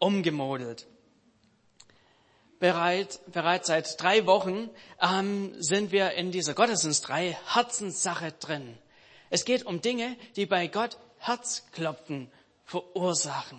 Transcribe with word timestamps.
umgemodelt. 0.00 0.88
Bereit, 2.58 3.20
bereits 3.32 3.68
seit 3.68 4.02
drei 4.02 4.26
Wochen 4.26 4.68
ähm, 5.00 5.54
sind 5.62 5.92
wir 5.92 6.12
in 6.12 6.30
dieser 6.32 6.54
Gottesdienstreihe 6.54 7.36
Herzenssache 7.54 8.32
drin. 8.32 8.76
Es 9.30 9.44
geht 9.44 9.64
um 9.64 9.80
Dinge, 9.80 10.16
die 10.36 10.44
bei 10.44 10.66
Gott 10.66 10.98
Herzklopfen 11.18 12.30
verursachen. 12.64 13.58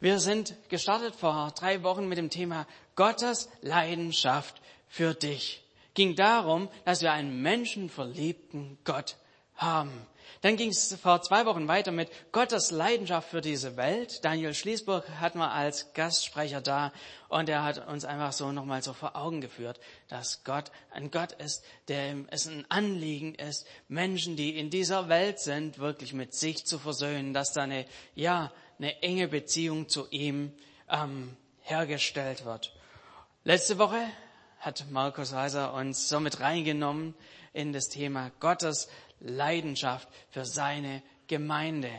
Wir 0.00 0.20
sind 0.20 0.54
gestartet 0.68 1.16
vor 1.16 1.52
drei 1.56 1.82
Wochen 1.82 2.06
mit 2.06 2.18
dem 2.18 2.30
Thema 2.30 2.66
Gottes 2.94 3.48
Leidenschaft 3.62 4.60
für 4.86 5.12
dich. 5.12 5.64
Ging 5.94 6.14
darum, 6.14 6.68
dass 6.84 7.02
wir 7.02 7.12
einen 7.12 7.42
menschenverliebten 7.42 8.78
Gott 8.84 9.16
haben. 9.58 10.06
Dann 10.40 10.56
ging 10.56 10.70
es 10.70 10.94
vor 11.02 11.20
zwei 11.22 11.46
Wochen 11.46 11.66
weiter 11.66 11.90
mit 11.90 12.10
Gottes 12.30 12.70
Leidenschaft 12.70 13.28
für 13.28 13.40
diese 13.40 13.76
Welt. 13.76 14.24
Daniel 14.24 14.54
Schließburg 14.54 15.04
hatten 15.20 15.38
wir 15.38 15.50
als 15.50 15.92
Gastsprecher 15.94 16.60
da 16.60 16.92
und 17.28 17.48
er 17.48 17.64
hat 17.64 17.88
uns 17.88 18.04
einfach 18.04 18.32
so 18.32 18.52
nochmal 18.52 18.82
so 18.82 18.92
vor 18.92 19.16
Augen 19.16 19.40
geführt, 19.40 19.80
dass 20.06 20.44
Gott 20.44 20.70
ein 20.92 21.10
Gott 21.10 21.32
ist, 21.32 21.64
der 21.88 22.14
es 22.30 22.46
ein 22.46 22.64
Anliegen 22.68 23.34
ist, 23.34 23.66
Menschen, 23.88 24.36
die 24.36 24.56
in 24.56 24.70
dieser 24.70 25.08
Welt 25.08 25.40
sind, 25.40 25.78
wirklich 25.78 26.12
mit 26.12 26.34
sich 26.34 26.64
zu 26.64 26.78
versöhnen, 26.78 27.34
dass 27.34 27.52
da 27.52 27.62
eine, 27.62 27.84
ja, 28.14 28.52
eine 28.78 29.02
enge 29.02 29.26
Beziehung 29.26 29.88
zu 29.88 30.06
ihm 30.10 30.52
ähm, 30.88 31.36
hergestellt 31.62 32.44
wird. 32.44 32.72
Letzte 33.42 33.78
Woche 33.78 34.00
hat 34.60 34.86
Markus 34.90 35.32
Heiser 35.32 35.74
uns 35.74 36.08
somit 36.08 36.40
reingenommen 36.40 37.14
in 37.52 37.72
das 37.72 37.88
Thema 37.88 38.30
Gottes 38.40 38.88
Leidenschaft 39.20 40.08
für 40.30 40.44
seine 40.44 41.02
Gemeinde. 41.26 41.90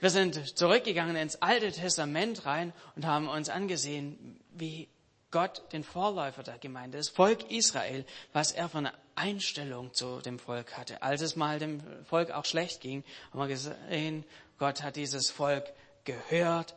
Wir 0.00 0.10
sind 0.10 0.58
zurückgegangen 0.58 1.16
ins 1.16 1.40
Alte 1.42 1.72
Testament 1.72 2.44
rein 2.44 2.72
und 2.96 3.06
haben 3.06 3.28
uns 3.28 3.48
angesehen, 3.48 4.38
wie 4.52 4.88
Gott 5.30 5.62
den 5.72 5.84
Vorläufer 5.84 6.42
der 6.42 6.58
Gemeinde, 6.58 6.98
das 6.98 7.08
Volk 7.08 7.50
Israel, 7.50 8.04
was 8.32 8.52
er 8.52 8.74
eine 8.74 8.92
Einstellung 9.16 9.92
zu 9.92 10.20
dem 10.20 10.38
Volk 10.38 10.76
hatte. 10.76 11.02
Als 11.02 11.22
es 11.22 11.36
mal 11.36 11.58
dem 11.58 11.82
Volk 12.04 12.30
auch 12.30 12.44
schlecht 12.44 12.80
ging, 12.80 13.04
haben 13.30 13.40
wir 13.40 13.48
gesehen, 13.48 14.24
Gott 14.58 14.82
hat 14.82 14.96
dieses 14.96 15.30
Volk 15.30 15.72
gehört, 16.04 16.74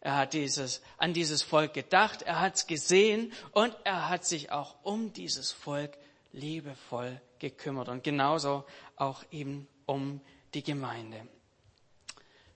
er 0.00 0.16
hat 0.16 0.32
dieses, 0.32 0.82
an 0.98 1.12
dieses 1.12 1.42
Volk 1.42 1.74
gedacht, 1.74 2.22
er 2.22 2.40
hat 2.40 2.56
es 2.56 2.66
gesehen 2.66 3.32
und 3.52 3.76
er 3.84 4.08
hat 4.08 4.24
sich 4.24 4.50
auch 4.50 4.74
um 4.82 5.12
dieses 5.12 5.52
Volk 5.52 5.96
liebevoll 6.32 7.20
gekümmert 7.42 7.88
und 7.88 8.02
genauso 8.02 8.64
auch 8.96 9.22
eben 9.30 9.68
um 9.84 10.22
die 10.54 10.62
Gemeinde. 10.62 11.20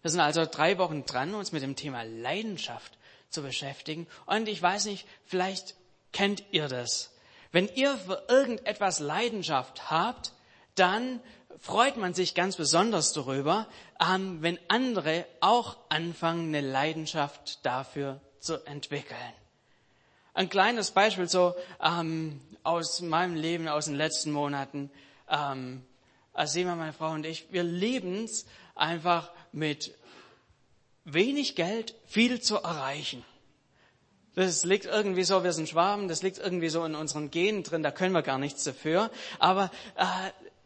Wir 0.01 0.11
sind 0.11 0.21
also 0.21 0.47
drei 0.47 0.79
Wochen 0.79 1.05
dran, 1.05 1.35
uns 1.35 1.53
mit 1.53 1.63
dem 1.63 1.77
Thema 1.77 2.03
Leidenschaft 2.03 2.97
zu 3.29 3.43
beschäftigen. 3.43 4.07
Und 4.25 4.49
ich 4.49 4.63
weiß 4.63 4.87
nicht, 4.87 5.07
vielleicht 5.25 5.75
kennt 6.13 6.45
ihr 6.53 6.69
das. 6.69 7.13
Wenn 7.53 7.69
ihr 7.75 7.97
für 7.99 8.23
irgendetwas 8.29 9.01
Leidenschaft 9.01 9.91
habt, 9.91 10.33
dann 10.75 11.21
freut 11.59 11.97
man 11.97 12.15
sich 12.15 12.35
ganz 12.35 12.57
besonders 12.57 13.13
darüber, 13.13 13.67
ähm, 14.01 14.43
wenn 14.43 14.59
andere 14.69 15.27
auch 15.41 15.77
anfangen, 15.89 16.55
eine 16.55 16.61
Leidenschaft 16.61 17.65
dafür 17.65 18.21
zu 18.39 18.65
entwickeln. 18.67 19.33
Ein 20.37 20.51
kleines 20.51 20.91
Beispiel 20.91 21.31
so 21.31 21.55
ähm, 21.83 22.43
aus 22.63 23.01
meinem 23.01 23.37
Leben, 23.37 23.69
aus 23.69 23.87
den 23.87 23.95
letzten 23.95 24.33
Monaten. 24.33 24.91
Ähm, 25.31 25.83
als 26.35 26.55
meine 26.55 26.93
Frau 26.93 27.13
und 27.13 27.25
ich, 27.25 27.47
wir 27.53 27.63
lieben 27.63 28.25
es 28.25 28.45
einfach 28.75 29.33
mit 29.53 29.95
wenig 31.05 31.57
Geld 31.57 31.95
viel 32.05 32.39
zu 32.43 32.57
erreichen. 32.57 33.25
Das 34.35 34.63
liegt 34.67 34.85
irgendwie 34.85 35.25
so, 35.25 35.43
wir 35.43 35.55
sind 35.55 35.71
Schwaben, 35.71 36.07
das 36.07 36.23
liegt 36.23 36.37
irgendwie 36.37 36.69
so 36.69 36.85
in 36.85 36.95
unseren 36.95 37.31
Genen 37.31 37.63
drin, 37.63 37.83
da 37.83 37.91
können 37.91 38.13
wir 38.13 38.21
gar 38.21 38.37
nichts 38.37 38.63
dafür. 38.65 39.11
Aber 39.39 39.71
äh, 39.97 40.05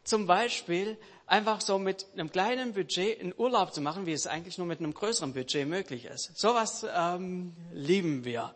zum 0.03 0.27
Beispiel 0.27 0.99
einfach 1.29 1.61
so 1.61 1.79
mit 1.79 2.07
einem 2.15 2.33
kleinen 2.33 2.73
Budget 2.73 3.21
einen 3.21 3.35
Urlaub 3.37 3.73
zu 3.73 3.81
machen, 3.81 4.05
wie 4.07 4.13
es 4.15 4.27
eigentlich 4.27 4.59
nur 4.59 4.67
mit 4.67 4.81
einem 4.81 4.95
größeren 4.95 5.33
Budget 5.33 5.69
möglich 5.69 6.07
ist. 6.07 6.37
Sowas 6.37 6.85
ähm, 6.93 7.55
lieben 7.73 8.25
wir. 8.25 8.53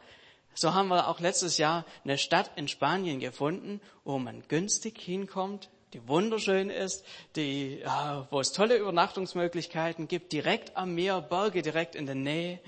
So 0.55 0.73
haben 0.73 0.89
wir 0.89 1.09
auch 1.09 1.21
letztes 1.21 1.59
Jahr 1.59 1.85
eine 2.05 2.17
Stadt 2.17 2.53
in 2.57 2.69
Spanien 2.69 3.19
gefunden, 3.19 3.81
wo 4.05 4.19
man 4.19 4.47
günstig 4.47 4.99
hinkommt, 5.01 5.69
die 5.93 6.07
wunderschön 6.09 6.71
ist, 6.71 7.05
die, 7.37 7.79
ja, 7.79 8.27
wo 8.31 8.41
es 8.41 8.53
tolle 8.53 8.77
Übernachtungsmöglichkeiten 8.77 10.09
gibt, 10.09 10.33
direkt 10.33 10.77
am 10.77 10.95
Meer, 10.95 11.21
Berge 11.21 11.63
direkt 11.63 11.95
in 11.95 12.07
der 12.07 12.15
Nähe. 12.15 12.61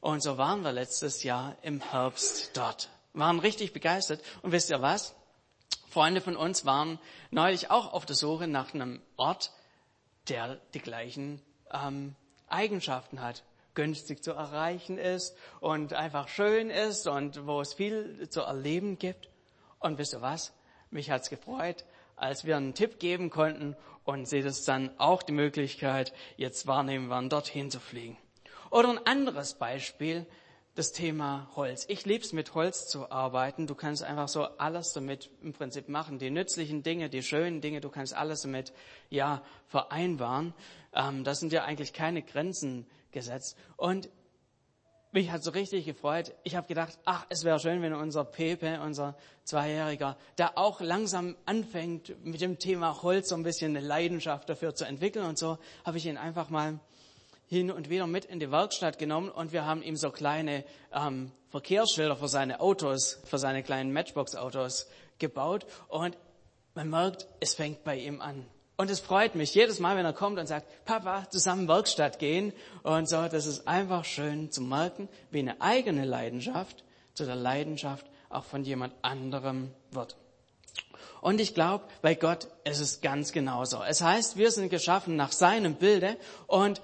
Und 0.00 0.22
so 0.22 0.38
waren 0.38 0.62
wir 0.62 0.72
letztes 0.72 1.22
Jahr 1.22 1.56
im 1.62 1.80
Herbst 1.80 2.56
dort. 2.56 2.88
Waren 3.12 3.40
richtig 3.40 3.72
begeistert. 3.72 4.22
Und 4.42 4.52
wisst 4.52 4.70
ihr 4.70 4.80
was? 4.80 5.14
Freunde 5.88 6.20
von 6.20 6.36
uns 6.36 6.64
waren 6.64 6.98
neulich 7.30 7.70
auch 7.70 7.92
auf 7.92 8.06
der 8.06 8.16
Suche 8.16 8.46
nach 8.46 8.74
einem 8.74 9.02
Ort, 9.16 9.50
der 10.28 10.60
die 10.74 10.80
gleichen 10.80 11.42
ähm, 11.72 12.14
Eigenschaften 12.48 13.22
hat 13.22 13.42
günstig 13.78 14.24
zu 14.24 14.32
erreichen 14.32 14.98
ist 14.98 15.36
und 15.60 15.92
einfach 15.92 16.26
schön 16.26 16.68
ist 16.68 17.06
und 17.06 17.46
wo 17.46 17.60
es 17.60 17.74
viel 17.74 18.28
zu 18.28 18.40
erleben 18.40 18.98
gibt. 18.98 19.30
Und 19.78 19.98
wisst 19.98 20.14
ihr 20.14 20.20
was? 20.20 20.52
Mich 20.90 21.12
hat's 21.12 21.30
gefreut, 21.30 21.84
als 22.16 22.44
wir 22.44 22.56
einen 22.56 22.74
Tipp 22.74 22.98
geben 22.98 23.30
konnten 23.30 23.76
und 24.02 24.26
sie 24.26 24.42
das 24.42 24.64
dann 24.64 24.90
auch 24.98 25.22
die 25.22 25.30
Möglichkeit 25.30 26.12
jetzt 26.36 26.66
wahrnehmen 26.66 27.08
werden, 27.08 27.28
dorthin 27.28 27.70
zu 27.70 27.78
fliegen. 27.78 28.16
Oder 28.72 28.88
ein 28.88 29.06
anderes 29.06 29.54
Beispiel, 29.54 30.26
das 30.74 30.90
Thema 30.90 31.48
Holz. 31.54 31.86
Ich 31.88 32.04
lieb's 32.04 32.32
mit 32.32 32.56
Holz 32.56 32.88
zu 32.88 33.12
arbeiten. 33.12 33.68
Du 33.68 33.76
kannst 33.76 34.02
einfach 34.02 34.26
so 34.26 34.42
alles 34.42 34.92
damit 34.92 35.30
im 35.40 35.52
Prinzip 35.52 35.88
machen. 35.88 36.18
Die 36.18 36.30
nützlichen 36.30 36.82
Dinge, 36.82 37.10
die 37.10 37.22
schönen 37.22 37.60
Dinge, 37.60 37.80
du 37.80 37.90
kannst 37.90 38.12
alles 38.12 38.42
damit, 38.42 38.72
ja, 39.08 39.44
vereinbaren. 39.68 40.52
Ähm, 40.92 41.22
das 41.22 41.38
sind 41.38 41.52
ja 41.52 41.62
eigentlich 41.62 41.92
keine 41.92 42.22
Grenzen 42.22 42.86
gesetzt. 43.12 43.56
Und 43.76 44.08
mich 45.10 45.30
hat 45.30 45.42
so 45.42 45.52
richtig 45.52 45.86
gefreut. 45.86 46.34
Ich 46.44 46.54
habe 46.54 46.66
gedacht, 46.66 46.98
ach, 47.04 47.24
es 47.30 47.42
wäre 47.42 47.58
schön, 47.58 47.80
wenn 47.80 47.94
unser 47.94 48.24
Pepe, 48.24 48.80
unser 48.80 49.16
Zweijähriger, 49.44 50.16
der 50.36 50.58
auch 50.58 50.80
langsam 50.80 51.36
anfängt, 51.46 52.14
mit 52.24 52.40
dem 52.40 52.58
Thema 52.58 53.02
Holz 53.02 53.30
so 53.30 53.34
ein 53.34 53.42
bisschen 53.42 53.74
eine 53.74 53.86
Leidenschaft 53.86 54.48
dafür 54.50 54.74
zu 54.74 54.84
entwickeln. 54.84 55.24
Und 55.24 55.38
so 55.38 55.58
habe 55.84 55.96
ich 55.96 56.06
ihn 56.06 56.18
einfach 56.18 56.50
mal 56.50 56.78
hin 57.46 57.70
und 57.70 57.88
wieder 57.88 58.06
mit 58.06 58.26
in 58.26 58.40
die 58.40 58.50
Werkstatt 58.50 58.98
genommen 58.98 59.30
und 59.30 59.52
wir 59.52 59.64
haben 59.64 59.82
ihm 59.82 59.96
so 59.96 60.10
kleine 60.10 60.64
ähm, 60.92 61.32
Verkehrsschilder 61.48 62.16
für 62.16 62.28
seine 62.28 62.60
Autos, 62.60 63.18
für 63.24 63.38
seine 63.38 63.62
kleinen 63.62 63.92
Matchbox-Autos 63.92 64.88
gebaut. 65.18 65.64
Und 65.88 66.18
man 66.74 66.90
merkt, 66.90 67.26
es 67.40 67.54
fängt 67.54 67.82
bei 67.84 67.96
ihm 67.96 68.20
an. 68.20 68.44
Und 68.80 68.90
es 68.90 69.00
freut 69.00 69.34
mich 69.34 69.54
jedes 69.54 69.80
Mal, 69.80 69.96
wenn 69.96 70.04
er 70.04 70.12
kommt 70.12 70.38
und 70.38 70.46
sagt, 70.46 70.84
Papa, 70.84 71.28
zusammen 71.30 71.66
Werkstatt 71.66 72.20
gehen. 72.20 72.52
Und 72.84 73.08
so, 73.08 73.26
das 73.26 73.46
ist 73.46 73.66
einfach 73.66 74.04
schön 74.04 74.52
zu 74.52 74.62
merken, 74.62 75.08
wie 75.32 75.40
eine 75.40 75.60
eigene 75.60 76.04
Leidenschaft 76.04 76.84
zu 77.12 77.26
der 77.26 77.34
Leidenschaft 77.34 78.06
auch 78.30 78.44
von 78.44 78.62
jemand 78.62 78.94
anderem 79.02 79.72
wird. 79.90 80.16
Und 81.20 81.40
ich 81.40 81.54
glaube, 81.54 81.86
bei 82.02 82.14
Gott 82.14 82.46
ist 82.62 82.78
es 82.78 83.00
ganz 83.00 83.32
genauso. 83.32 83.82
Es 83.82 84.00
heißt, 84.00 84.36
wir 84.36 84.52
sind 84.52 84.68
geschaffen 84.68 85.16
nach 85.16 85.32
seinem 85.32 85.74
Bilde. 85.74 86.16
Und 86.46 86.80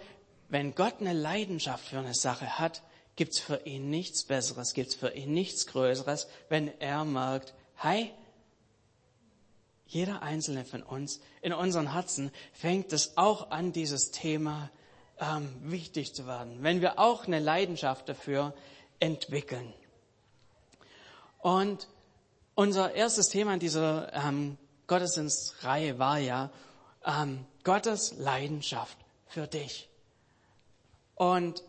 wenn 0.48 0.74
Gott 0.74 0.94
eine 0.98 1.12
Leidenschaft 1.12 1.86
für 1.86 2.00
eine 2.00 2.14
Sache 2.14 2.58
hat, 2.58 2.82
gibt's 3.14 3.38
für 3.38 3.60
ihn 3.66 3.88
nichts 3.88 4.24
Besseres, 4.24 4.74
gibt's 4.74 4.96
für 4.96 5.14
ihn 5.14 5.32
nichts 5.32 5.68
Größeres, 5.68 6.26
wenn 6.48 6.72
er 6.80 7.04
merkt, 7.04 7.54
hey, 7.76 8.10
jeder 9.86 10.22
einzelne 10.22 10.64
von 10.64 10.82
uns, 10.82 11.20
in 11.42 11.52
unseren 11.52 11.92
Herzen 11.92 12.30
fängt 12.52 12.92
es 12.92 13.16
auch 13.16 13.50
an, 13.50 13.72
dieses 13.72 14.10
Thema 14.10 14.70
ähm, 15.18 15.54
wichtig 15.62 16.14
zu 16.14 16.26
werden, 16.26 16.62
wenn 16.62 16.80
wir 16.80 16.98
auch 16.98 17.26
eine 17.26 17.38
Leidenschaft 17.38 18.08
dafür 18.08 18.54
entwickeln. 19.00 19.72
Und 21.38 21.88
unser 22.54 22.94
erstes 22.94 23.28
Thema 23.28 23.54
in 23.54 23.60
dieser 23.60 24.12
ähm, 24.12 24.58
Gottesdienstreihe 24.86 25.98
war 25.98 26.18
ja 26.18 26.50
ähm, 27.04 27.46
Gottes 27.64 28.14
Leidenschaft 28.16 28.96
für 29.26 29.46
dich. 29.46 29.88
Und 31.14 31.62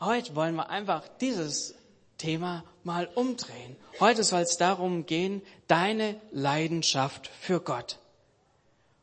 heute 0.00 0.34
wollen 0.36 0.54
wir 0.54 0.70
einfach 0.70 1.06
dieses 1.20 1.74
Thema 2.18 2.64
mal 2.86 3.08
umdrehen. 3.14 3.76
Heute 4.00 4.24
soll 4.24 4.42
es 4.42 4.56
darum 4.56 5.04
gehen, 5.04 5.42
deine 5.66 6.18
Leidenschaft 6.30 7.26
für 7.26 7.60
Gott. 7.60 7.98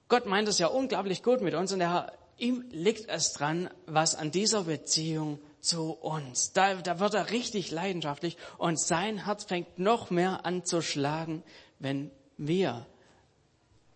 Gott 0.07 0.25
meint 0.25 0.47
es 0.47 0.57
ja 0.57 0.67
unglaublich 0.67 1.21
gut 1.21 1.41
mit 1.41 1.53
uns 1.53 1.73
und 1.73 1.81
er, 1.81 2.13
ihm 2.37 2.63
liegt 2.71 3.09
es 3.09 3.33
dran, 3.33 3.69
was 3.85 4.15
an 4.15 4.31
dieser 4.31 4.63
Beziehung 4.63 5.37
zu 5.59 5.91
uns. 5.91 6.53
Da, 6.53 6.75
da 6.75 6.99
wird 6.99 7.13
er 7.13 7.29
richtig 7.31 7.71
leidenschaftlich 7.71 8.37
und 8.57 8.79
sein 8.79 9.25
Herz 9.25 9.43
fängt 9.43 9.79
noch 9.79 10.09
mehr 10.09 10.45
an 10.45 10.65
zu 10.65 10.81
schlagen, 10.81 11.43
wenn 11.79 12.09
wir 12.37 12.85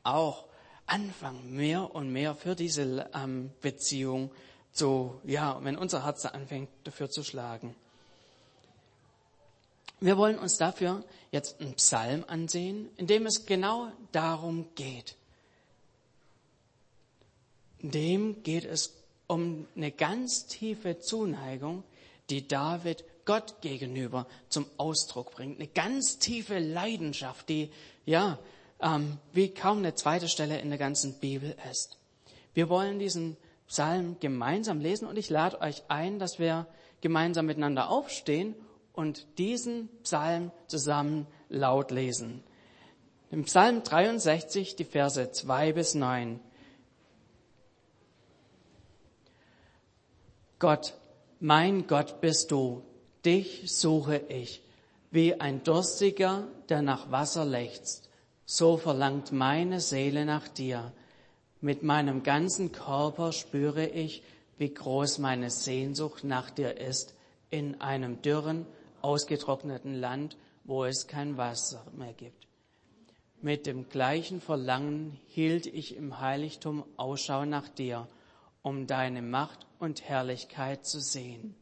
auch 0.04 0.46
anfangen, 0.86 1.56
mehr 1.56 1.96
und 1.96 2.12
mehr 2.12 2.36
für 2.36 2.56
diese 2.56 3.10
ähm, 3.14 3.52
Beziehung 3.62 4.32
zu, 4.74 5.22
ja, 5.24 5.60
wenn 5.64 5.78
unser 5.78 6.04
Herz 6.04 6.26
anfängt 6.26 6.70
dafür 6.84 7.10
zu 7.10 7.24
schlagen. 7.24 7.74
Wir 10.00 10.18
wollen 10.18 10.38
uns 10.38 10.58
dafür 10.58 11.04
jetzt 11.32 11.60
einen 11.60 11.74
Psalm 11.74 12.24
ansehen, 12.28 12.90
in 12.98 13.08
dem 13.08 13.26
es 13.26 13.46
genau 13.46 13.92
darum 14.12 14.68
geht. 14.76 15.16
In 17.80 17.92
dem 17.92 18.44
geht 18.44 18.66
es 18.66 18.94
um 19.28 19.68
eine 19.76 19.92
ganz 19.92 20.46
tiefe 20.48 21.00
Zuneigung, 21.00 21.84
die 22.30 22.48
David 22.48 23.04
Gott 23.26 23.62
gegenüber 23.62 24.28
zum 24.50 24.66
Ausdruck 24.78 25.32
bringt. 25.32 25.60
Eine 25.60 25.68
ganz 25.68 26.20
tiefe 26.20 26.60
Leidenschaft, 26.60 27.50
die 27.50 27.72
ja 28.06 28.40
ähm, 28.80 29.18
wie 29.34 29.50
kaum 29.50 29.80
eine 29.80 29.96
zweite 29.96 30.30
Stelle 30.30 30.60
in 30.60 30.70
der 30.70 30.78
ganzen 30.78 31.20
Bibel 31.20 31.56
ist. 31.72 31.98
Wir 32.54 32.70
wollen 32.70 33.00
diesen 33.00 33.36
Psalm 33.68 34.18
gemeinsam 34.20 34.80
lesen 34.80 35.08
und 35.08 35.18
ich 35.18 35.30
lade 35.30 35.60
euch 35.60 35.84
ein, 35.90 36.20
dass 36.20 36.40
wir 36.40 36.68
gemeinsam 37.02 37.48
miteinander 37.48 37.90
aufstehen 37.90 38.56
und 38.98 39.28
diesen 39.38 39.90
Psalm 40.02 40.52
zusammen 40.66 41.28
laut 41.50 41.92
lesen. 41.92 42.44
Im 43.30 43.44
Psalm 43.44 43.84
63, 43.84 44.76
die 44.76 44.86
Verse 44.86 45.32
2 45.32 45.74
bis 45.74 45.94
9. 45.94 46.40
Gott, 50.58 50.96
mein 51.40 51.86
Gott 51.86 52.22
bist 52.22 52.50
du, 52.50 52.82
dich 53.24 53.72
suche 53.72 54.18
ich, 54.30 54.64
wie 55.12 55.40
ein 55.40 55.64
Durstiger, 55.64 56.48
der 56.68 56.82
nach 56.82 57.12
Wasser 57.12 57.46
lechzt. 57.46 58.10
So 58.48 58.78
verlangt 58.78 59.32
meine 59.32 59.80
Seele 59.80 60.26
nach 60.26 60.48
dir. 60.48 60.92
Mit 61.62 61.84
meinem 61.84 62.24
ganzen 62.24 62.72
Körper 62.72 63.32
spüre 63.32 63.86
ich, 63.86 64.24
wie 64.58 64.74
groß 64.74 65.20
meine 65.20 65.52
Sehnsucht 65.52 66.24
nach 66.24 66.50
dir 66.50 66.78
ist, 66.78 67.14
in 67.52 67.80
einem 67.80 68.24
dürren, 68.24 68.66
ausgetrockneten 69.02 69.96
Land, 69.96 70.38
wo 70.64 70.84
es 70.84 71.08
kein 71.08 71.38
Wasser 71.38 71.86
mehr 71.96 72.14
gibt. 72.14 72.48
Mit 73.42 73.68
dem 73.68 73.88
gleichen 73.90 74.42
Verlangen 74.42 75.20
hielt 75.28 75.68
ich 75.68 75.96
im 75.96 76.20
Heiligtum 76.20 76.84
Ausschau 76.98 77.46
nach 77.46 77.70
dir, 77.70 78.08
um 78.64 78.88
deine 78.88 79.22
Macht 79.22 79.68
und 79.80 80.02
Herrlichkeit 80.04 80.86
zu 80.86 81.00
sehen. 81.00 81.56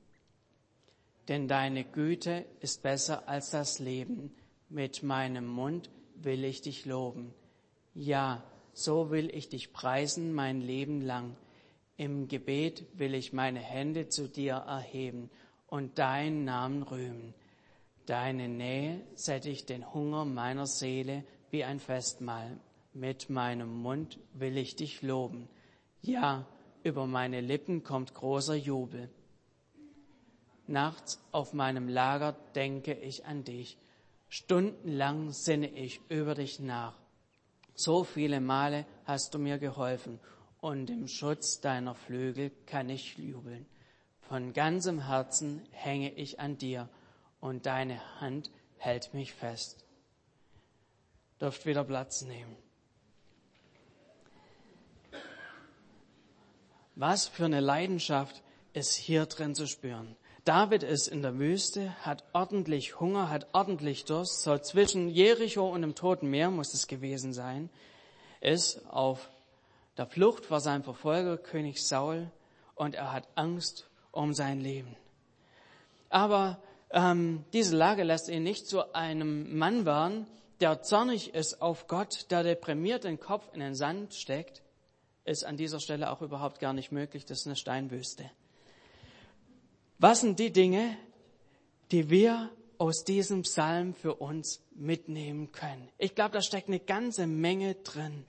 Denn 1.27 1.47
deine 1.47 1.83
Güte 1.83 2.45
ist 2.61 2.81
besser 2.81 3.27
als 3.27 3.49
das 3.49 3.79
Leben. 3.79 4.33
Mit 4.69 5.03
meinem 5.03 5.45
Mund 5.45 5.89
will 6.15 6.43
ich 6.43 6.61
dich 6.61 6.85
loben. 6.85 7.33
Ja, 7.93 8.43
so 8.73 9.11
will 9.11 9.29
ich 9.33 9.49
dich 9.49 9.73
preisen 9.73 10.33
mein 10.33 10.61
Leben 10.61 11.01
lang. 11.01 11.35
Im 11.97 12.27
Gebet 12.27 12.85
will 12.93 13.13
ich 13.13 13.33
meine 13.33 13.59
Hände 13.59 14.07
zu 14.07 14.27
dir 14.27 14.55
erheben 14.55 15.29
und 15.75 15.99
deinen 15.99 16.45
Namen 16.45 16.83
rühmen. 16.83 17.33
Deine 18.05 18.47
Nähe 18.47 19.01
sättigt 19.15 19.67
den 19.67 19.93
Hunger 19.93 20.23
meiner 20.23 20.67
Seele 20.67 21.25
wie 21.51 21.65
ein 21.65 21.81
Festmahl. 21.81 22.57
Mit 22.93 23.29
meinem 23.29 23.81
Mund 23.81 24.17
will 24.33 24.55
ich 24.57 24.77
dich 24.77 25.01
loben. 25.01 25.49
Ja, 26.01 26.45
über 26.83 27.07
meine 27.07 27.41
Lippen 27.41 27.83
kommt 27.83 28.13
großer 28.13 28.55
Jubel. 28.55 29.09
Nachts 30.65 31.21
auf 31.33 31.51
meinem 31.51 31.89
Lager 31.89 32.37
denke 32.55 32.93
ich 32.93 33.25
an 33.25 33.43
dich. 33.43 33.77
Stundenlang 34.29 35.33
sinne 35.33 35.67
ich 35.67 35.99
über 36.07 36.35
dich 36.35 36.61
nach. 36.61 36.95
So 37.73 38.05
viele 38.05 38.39
Male 38.39 38.85
hast 39.03 39.33
du 39.33 39.39
mir 39.39 39.57
geholfen 39.57 40.21
und 40.61 40.89
im 40.89 41.09
Schutz 41.09 41.59
deiner 41.59 41.95
Flügel 41.95 42.51
kann 42.65 42.89
ich 42.89 43.17
jubeln. 43.17 43.65
Von 44.27 44.53
ganzem 44.53 45.05
Herzen 45.05 45.67
hänge 45.71 46.11
ich 46.13 46.39
an 46.39 46.57
dir 46.57 46.89
und 47.39 47.65
deine 47.65 48.01
Hand 48.19 48.49
hält 48.77 49.13
mich 49.13 49.33
fest. 49.33 49.85
Dürft 51.39 51.65
wieder 51.65 51.83
Platz 51.83 52.21
nehmen. 52.23 52.55
Was 56.95 57.27
für 57.27 57.45
eine 57.45 57.59
Leidenschaft 57.59 58.41
ist 58.73 58.95
hier 58.95 59.25
drin 59.25 59.53
zu 59.53 59.67
spüren. 59.67 60.15
David 60.43 60.83
ist 60.83 61.07
in 61.07 61.21
der 61.21 61.37
Wüste, 61.37 61.93
hat 62.05 62.23
ordentlich 62.33 62.99
Hunger, 62.99 63.29
hat 63.29 63.47
ordentlich 63.53 64.05
Durst, 64.05 64.43
so 64.43 64.57
zwischen 64.57 65.09
Jericho 65.09 65.67
und 65.67 65.81
dem 65.81 65.95
Toten 65.95 66.29
Meer 66.29 66.51
muss 66.51 66.73
es 66.73 66.87
gewesen 66.87 67.33
sein, 67.33 67.69
ist 68.41 68.85
auf 68.87 69.29
der 69.97 70.05
Flucht 70.05 70.45
vor 70.45 70.61
seinem 70.61 70.83
Verfolger 70.83 71.37
König 71.37 71.85
Saul 71.85 72.31
und 72.75 72.95
er 72.95 73.11
hat 73.11 73.27
Angst 73.35 73.89
um 74.15 74.33
sein 74.33 74.59
Leben. 74.59 74.95
Aber 76.09 76.59
ähm, 76.91 77.43
diese 77.53 77.75
Lage 77.75 78.03
lässt 78.03 78.29
ihn 78.29 78.43
nicht 78.43 78.67
zu 78.67 78.93
einem 78.93 79.57
Mann 79.57 79.85
werden, 79.85 80.27
der 80.61 80.81
zornig 80.81 81.33
ist 81.33 81.61
auf 81.61 81.87
Gott, 81.87 82.27
der 82.31 82.43
deprimiert 82.43 83.03
den 83.03 83.19
Kopf 83.19 83.49
in 83.53 83.59
den 83.59 83.75
Sand 83.75 84.13
steckt, 84.13 84.61
ist 85.25 85.43
an 85.43 85.57
dieser 85.57 85.79
Stelle 85.79 86.11
auch 86.11 86.21
überhaupt 86.21 86.59
gar 86.59 86.73
nicht 86.73 86.91
möglich. 86.91 87.25
Das 87.25 87.39
ist 87.39 87.47
eine 87.47 87.55
Steinwüste. 87.55 88.29
Was 89.97 90.21
sind 90.21 90.39
die 90.39 90.51
Dinge, 90.51 90.95
die 91.91 92.09
wir 92.09 92.49
aus 92.77 93.03
diesem 93.03 93.41
Psalm 93.41 93.93
für 93.93 94.15
uns 94.15 94.61
mitnehmen 94.75 95.51
können? 95.51 95.89
Ich 95.97 96.15
glaube, 96.15 96.31
da 96.31 96.41
steckt 96.41 96.67
eine 96.67 96.79
ganze 96.79 97.27
Menge 97.27 97.75
drin, 97.75 98.25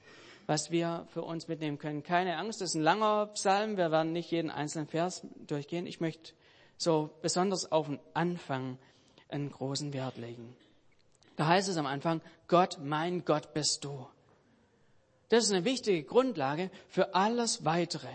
was 0.47 0.71
wir 0.71 1.07
für 1.13 1.23
uns 1.23 1.49
mitnehmen 1.49 1.79
können. 1.79 2.03
Keine 2.03 2.39
Angst, 2.39 2.61
das 2.61 2.71
ist 2.71 2.75
ein 2.77 2.83
langer 2.83 3.27
Psalm. 3.35 3.77
Wir 3.77 3.91
werden 3.91 4.13
nicht 4.13 4.31
jeden 4.31 4.51
einzelnen 4.51 4.87
Vers 4.87 5.27
durchgehen. 5.47 5.87
Ich 5.87 6.01
möchte 6.01 6.33
so 6.77 7.11
besonders 7.23 7.71
auf 7.73 7.87
den 7.87 7.99
Anfang 8.15 8.79
einen 9.29 9.51
großen 9.51 9.93
Wert 9.93 10.17
legen. 10.17 10.57
Da 11.37 11.47
heißt 11.47 11.69
es 11.69 11.77
am 11.77 11.87
Anfang, 11.87 12.21
Gott, 12.49 12.79
mein 12.81 13.25
Gott 13.25 13.53
bist 13.55 13.85
du. 13.85 14.07
Das 15.29 15.45
ist 15.45 15.53
eine 15.53 15.65
wichtige 15.65 16.05
Grundlage 16.05 16.71
für 16.89 17.15
alles 17.15 17.65
weitere. 17.65 18.09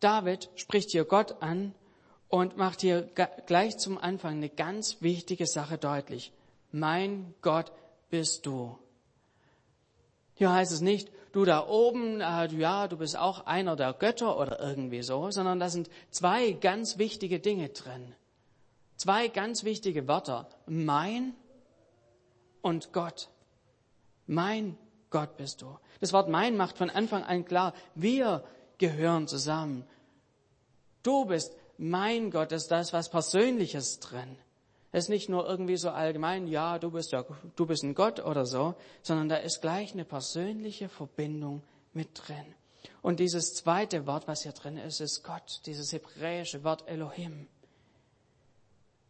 David 0.00 0.48
spricht 0.54 0.90
hier 0.90 1.04
Gott 1.04 1.42
an 1.42 1.74
und 2.28 2.56
macht 2.56 2.80
hier 2.80 3.02
gleich 3.46 3.76
zum 3.78 3.98
Anfang 3.98 4.34
eine 4.34 4.48
ganz 4.48 4.98
wichtige 5.00 5.46
Sache 5.46 5.78
deutlich. 5.78 6.32
Mein 6.72 7.34
Gott 7.42 7.72
bist 8.10 8.46
du. 8.46 8.78
Hier 10.34 10.52
heißt 10.52 10.72
es 10.72 10.80
nicht, 10.80 11.10
du 11.32 11.44
da 11.44 11.66
oben, 11.66 12.20
äh, 12.20 12.46
ja, 12.54 12.88
du 12.88 12.96
bist 12.96 13.16
auch 13.16 13.46
einer 13.46 13.76
der 13.76 13.92
Götter 13.92 14.38
oder 14.38 14.60
irgendwie 14.60 15.02
so, 15.02 15.30
sondern 15.30 15.60
da 15.60 15.68
sind 15.68 15.88
zwei 16.10 16.52
ganz 16.52 16.98
wichtige 16.98 17.40
Dinge 17.40 17.68
drin. 17.68 18.14
Zwei 18.96 19.28
ganz 19.28 19.64
wichtige 19.64 20.06
Wörter. 20.08 20.48
Mein 20.66 21.34
und 22.62 22.92
Gott. 22.92 23.28
Mein 24.26 24.76
Gott 25.10 25.36
bist 25.36 25.62
du. 25.62 25.78
Das 26.00 26.12
Wort 26.12 26.28
mein 26.28 26.56
macht 26.56 26.78
von 26.78 26.90
Anfang 26.90 27.22
an 27.22 27.44
klar, 27.44 27.74
wir 27.94 28.44
gehören 28.78 29.28
zusammen. 29.28 29.86
Du 31.02 31.26
bist 31.26 31.54
mein 31.76 32.30
Gott, 32.30 32.52
ist 32.52 32.70
das 32.70 32.92
was 32.92 33.10
Persönliches 33.10 34.00
drin. 34.00 34.36
Es 34.94 35.06
ist 35.06 35.08
nicht 35.08 35.28
nur 35.28 35.44
irgendwie 35.48 35.76
so 35.76 35.90
allgemein, 35.90 36.46
ja, 36.46 36.78
du 36.78 36.92
bist 36.92 37.10
ja, 37.10 37.24
du 37.56 37.66
bist 37.66 37.82
ein 37.82 37.96
Gott 37.96 38.24
oder 38.24 38.46
so, 38.46 38.76
sondern 39.02 39.28
da 39.28 39.38
ist 39.38 39.60
gleich 39.60 39.92
eine 39.92 40.04
persönliche 40.04 40.88
Verbindung 40.88 41.64
mit 41.94 42.10
drin. 42.14 42.54
Und 43.02 43.18
dieses 43.18 43.54
zweite 43.54 44.06
Wort, 44.06 44.28
was 44.28 44.44
hier 44.44 44.52
drin 44.52 44.76
ist, 44.76 45.00
ist 45.00 45.24
Gott, 45.24 45.62
dieses 45.66 45.92
hebräische 45.92 46.62
Wort 46.62 46.86
Elohim. 46.86 47.48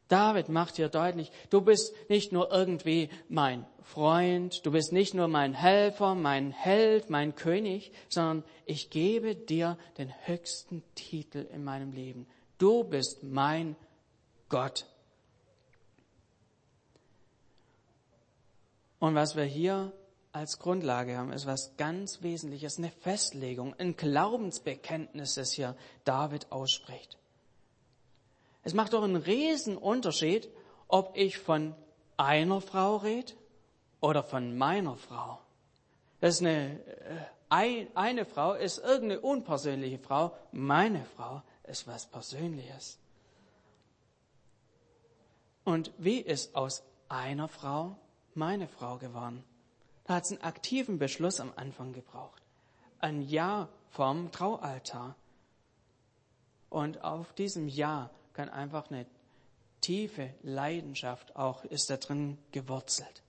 David 0.09 0.49
macht 0.49 0.77
hier 0.77 0.89
deutlich, 0.89 1.31
du 1.51 1.61
bist 1.61 1.93
nicht 2.09 2.33
nur 2.33 2.51
irgendwie 2.51 3.11
mein 3.29 3.67
Freund, 3.83 4.65
du 4.65 4.73
bist 4.73 4.91
nicht 4.91 5.13
nur 5.13 5.29
mein 5.29 5.53
Helfer, 5.53 6.15
mein 6.15 6.51
Held, 6.51 7.11
mein 7.11 7.35
König, 7.35 7.93
sondern 8.09 8.43
ich 8.65 8.89
gebe 8.89 9.37
dir 9.37 9.77
den 9.99 10.11
höchsten 10.25 10.83
Titel 10.95 11.47
in 11.53 11.63
meinem 11.63 11.93
Leben. 11.93 12.27
Du 12.57 12.85
bist 12.85 13.23
mein 13.23 13.77
Gott. 14.49 14.87
Und 19.05 19.15
was 19.15 19.37
wir 19.37 19.45
hier 19.45 19.93
als 20.33 20.59
Grundlage 20.59 21.19
haben, 21.19 21.31
ist 21.31 21.45
was 21.45 21.77
ganz 21.77 22.23
Wesentliches, 22.23 22.79
eine 22.79 22.91
Festlegung, 22.91 23.75
ein 23.79 23.97
Glaubensbekenntnis, 23.97 25.35
das 25.35 25.53
hier 25.53 25.77
David 26.05 26.51
ausspricht. 26.51 27.19
Es 28.63 28.73
macht 28.73 28.95
doch 28.95 29.03
einen 29.03 29.17
riesen 29.17 29.77
Unterschied, 29.77 30.49
ob 30.89 31.15
ich 31.19 31.37
von 31.37 31.75
einer 32.17 32.63
Frau 32.63 32.97
rede 32.97 33.35
oder 34.01 34.23
von 34.23 34.57
meiner 34.57 34.97
Frau. 34.97 35.39
Das 36.23 36.37
ist 36.37 36.41
eine, 36.41 36.81
äh, 37.51 37.87
eine 37.95 38.25
Frau 38.25 38.55
ist 38.55 38.79
irgendeine 38.79 39.21
unpersönliche 39.21 39.99
Frau, 39.99 40.35
meine 40.51 41.05
Frau 41.15 41.43
ist 41.65 41.87
was 41.87 42.07
Persönliches. 42.07 42.99
Und 45.63 45.93
wie 45.99 46.21
ist 46.21 46.57
aus 46.57 46.83
einer 47.11 47.49
Frau 47.49 47.99
meine 48.37 48.69
Frau 48.69 48.99
geworden. 48.99 49.45
Da 50.05 50.15
hat 50.15 50.25
es 50.25 50.33
einen 50.33 50.43
aktiven 50.43 50.99
Beschluss 50.99 51.41
am 51.41 51.53
Anfang 51.57 51.93
gebraucht. 51.93 52.43
Ein 52.99 53.23
Ja 53.23 53.69
vom 53.91 54.31
Traualtar. 54.33 55.17
Und 56.69 57.05
auf 57.05 57.33
diesem 57.35 57.69
Ja 57.69 58.11
kann 58.33 58.49
einfach 58.49 58.91
eine 58.91 59.07
tiefe 59.81 60.35
Leidenschaft 60.43 61.37
auch 61.37 61.65
ist 61.65 61.91
da 61.91 61.97
drin 61.99 62.39
gewurzelt. 62.53 63.23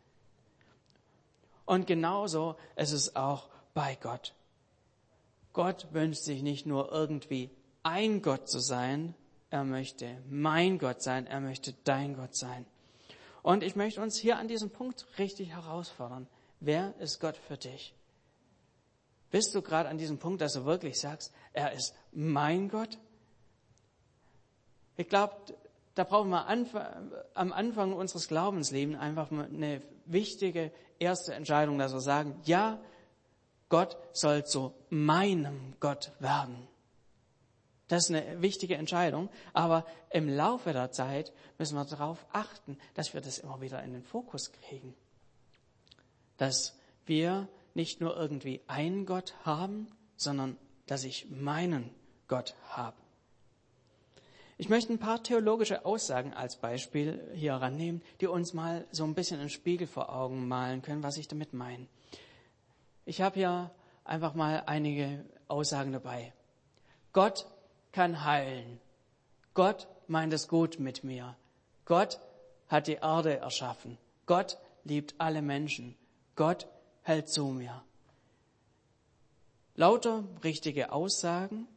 Und 1.66 1.88
genauso 1.88 2.56
ist 2.76 2.92
es 2.92 3.16
auch 3.16 3.50
bei 3.74 3.96
Gott. 3.96 4.34
Gott 5.54 5.88
wünscht 5.92 6.24
sich 6.24 6.42
nicht 6.44 6.66
nur 6.66 6.92
irgendwie 6.92 7.50
ein 7.84 8.22
Gott 8.22 8.50
zu 8.50 8.60
sein, 8.60 9.16
er 9.50 9.64
möchte 9.64 10.22
mein 10.30 10.80
Gott 10.80 11.02
sein, 11.02 11.28
er 11.28 11.40
möchte 11.40 11.74
dein 11.84 12.16
Gott 12.16 12.36
sein. 12.36 12.66
Und 13.46 13.62
ich 13.62 13.76
möchte 13.76 14.02
uns 14.02 14.18
hier 14.18 14.40
an 14.40 14.48
diesem 14.48 14.72
Punkt 14.72 15.06
richtig 15.20 15.50
herausfordern. 15.50 16.26
Wer 16.62 16.96
ist 16.98 17.20
Gott 17.20 17.38
für 17.38 17.58
dich? 17.58 17.94
Bist 19.30 19.54
du 19.54 19.62
gerade 19.62 19.88
an 19.88 20.00
diesem 20.00 20.18
Punkt, 20.18 20.42
dass 20.42 20.54
du 20.54 20.66
wirklich 20.66 21.00
sagst, 21.00 21.32
er 21.54 21.72
ist 21.72 21.94
mein 22.12 22.70
Gott? 22.70 22.98
Ich 24.98 25.08
glaube, 25.08 25.36
da 25.94 26.04
brauchen 26.06 26.32
wir 26.32 26.48
am 27.36 27.54
Anfang 27.54 27.94
unseres 27.94 28.28
Glaubenslebens 28.28 29.00
einfach 29.00 29.30
eine 29.30 29.84
wichtige 30.08 30.72
erste 30.98 31.36
Entscheidung, 31.36 31.78
dass 31.78 31.94
wir 31.94 32.02
sagen, 32.02 32.42
ja, 32.46 32.80
Gott 33.70 33.96
soll 34.12 34.44
zu 34.44 34.74
meinem 34.90 35.76
Gott 35.80 36.14
werden. 36.18 36.68
Das 37.88 38.06
ist 38.06 38.16
eine 38.16 38.42
wichtige 38.42 38.76
Entscheidung, 38.76 39.30
aber 39.54 39.86
im 40.10 40.28
Laufe 40.28 40.74
der 40.74 40.92
Zeit 40.92 41.32
müssen 41.60 41.76
wir 41.76 41.86
darauf 41.86 42.26
achten, 42.32 42.78
dass 42.96 43.14
wir 43.14 43.22
das 43.22 43.38
immer 43.38 43.62
wieder 43.62 43.84
in 43.84 43.94
den 43.94 44.04
Fokus 44.04 44.52
kriegen. 44.52 44.96
Dass 46.38 46.78
wir 47.06 47.48
nicht 47.76 48.02
nur 48.02 48.18
irgendwie 48.18 48.62
einen 48.68 49.06
Gott 49.06 49.36
haben, 49.44 49.88
sondern 50.18 50.58
dass 50.88 51.04
ich 51.04 51.30
meinen 51.30 51.92
Gott 52.28 52.56
habe. 52.70 52.98
Ich 54.58 54.70
möchte 54.70 54.94
ein 54.94 55.00
paar 55.00 55.22
theologische 55.22 55.86
Aussagen 55.86 56.34
als 56.34 56.56
Beispiel 56.56 57.30
hier 57.36 57.56
rannehmen, 57.56 58.02
die 58.22 58.28
uns 58.28 58.54
mal 58.54 58.88
so 58.90 59.04
ein 59.04 59.14
bisschen 59.14 59.40
einen 59.40 59.50
Spiegel 59.50 59.86
vor 59.86 60.16
Augen 60.16 60.48
malen 60.48 60.82
können, 60.82 61.04
was 61.04 61.18
ich 61.18 61.28
damit 61.28 61.54
meine. 61.54 61.88
Ich 63.04 63.22
habe 63.22 63.36
hier 63.36 63.72
einfach 64.06 64.34
mal 64.34 64.64
einige 64.66 65.26
Aussagen 65.50 65.92
dabei. 65.92 66.34
Gott 67.12 67.46
kann 67.96 68.26
heilen. 68.26 68.82
Gott 69.54 69.88
meint 70.08 70.34
es 70.34 70.50
gut 70.50 70.80
mit 70.80 71.06
mir. 71.06 71.38
Gott 71.86 72.20
hat 72.68 72.88
die 72.88 73.00
Erde 73.02 73.38
erschaffen. 73.38 73.98
Gott 74.26 74.58
liebt 74.84 75.16
alle 75.18 75.42
Menschen. 75.42 75.96
Gott 76.36 76.68
hält 77.04 77.30
zu 77.30 77.46
mir. 77.46 77.84
Lauter 79.76 80.26
richtige 80.44 80.92
Aussagen, 80.92 81.68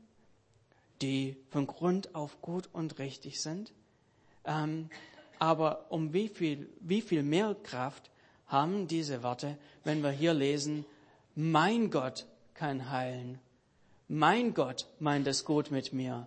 die 1.03 1.37
von 1.51 1.69
Grund 1.69 2.17
auf 2.17 2.43
gut 2.43 2.69
und 2.73 2.99
richtig 2.99 3.41
sind. 3.41 3.73
Ähm, 4.45 4.91
aber 5.39 5.87
um 5.93 6.13
wie 6.13 6.29
viel, 6.29 6.69
wie 6.81 7.01
viel 7.01 7.23
mehr 7.23 7.55
Kraft 7.63 8.11
haben 8.49 8.89
diese 8.89 9.23
Worte, 9.23 9.57
wenn 9.85 10.03
wir 10.03 10.11
hier 10.11 10.35
lesen, 10.35 10.85
mein 11.37 11.93
Gott 11.93 12.27
kann 12.55 12.91
heilen. 12.91 13.39
Mein 14.09 14.55
Gott 14.55 14.87
meint 14.99 15.27
es 15.27 15.45
gut 15.45 15.71
mit 15.71 15.93
mir. 15.93 16.27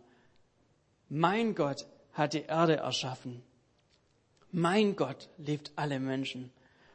Mein 1.09 1.55
Gott 1.55 1.87
hat 2.13 2.33
die 2.33 2.43
Erde 2.43 2.77
erschaffen. 2.77 3.43
Mein 4.51 4.95
Gott 4.95 5.29
liebt 5.37 5.71
alle 5.75 5.99
Menschen. 5.99 6.51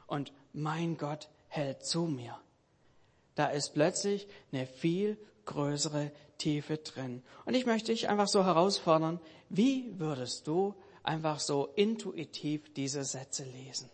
Und 0.07 0.33
mein 0.53 0.97
Gott 0.97 1.29
hält 1.49 1.85
zu 1.85 2.03
mir. 2.03 2.39
Da 3.35 3.49
ist 3.49 3.75
plötzlich 3.75 4.29
eine 4.53 4.67
viel 4.67 5.19
größere 5.45 6.13
Tiefe 6.39 6.79
drin. 6.79 7.23
Und 7.45 7.55
ich 7.55 7.67
möchte 7.67 7.93
dich 7.93 8.09
einfach 8.09 8.29
so 8.29 8.45
herausfordern, 8.45 9.21
wie 9.49 9.99
würdest 9.99 10.47
du 10.47 10.75
einfach 11.03 11.41
so 11.41 11.67
intuitiv 11.75 12.73
diese 12.75 13.05
Sätze 13.05 13.45
lesen? 13.45 13.91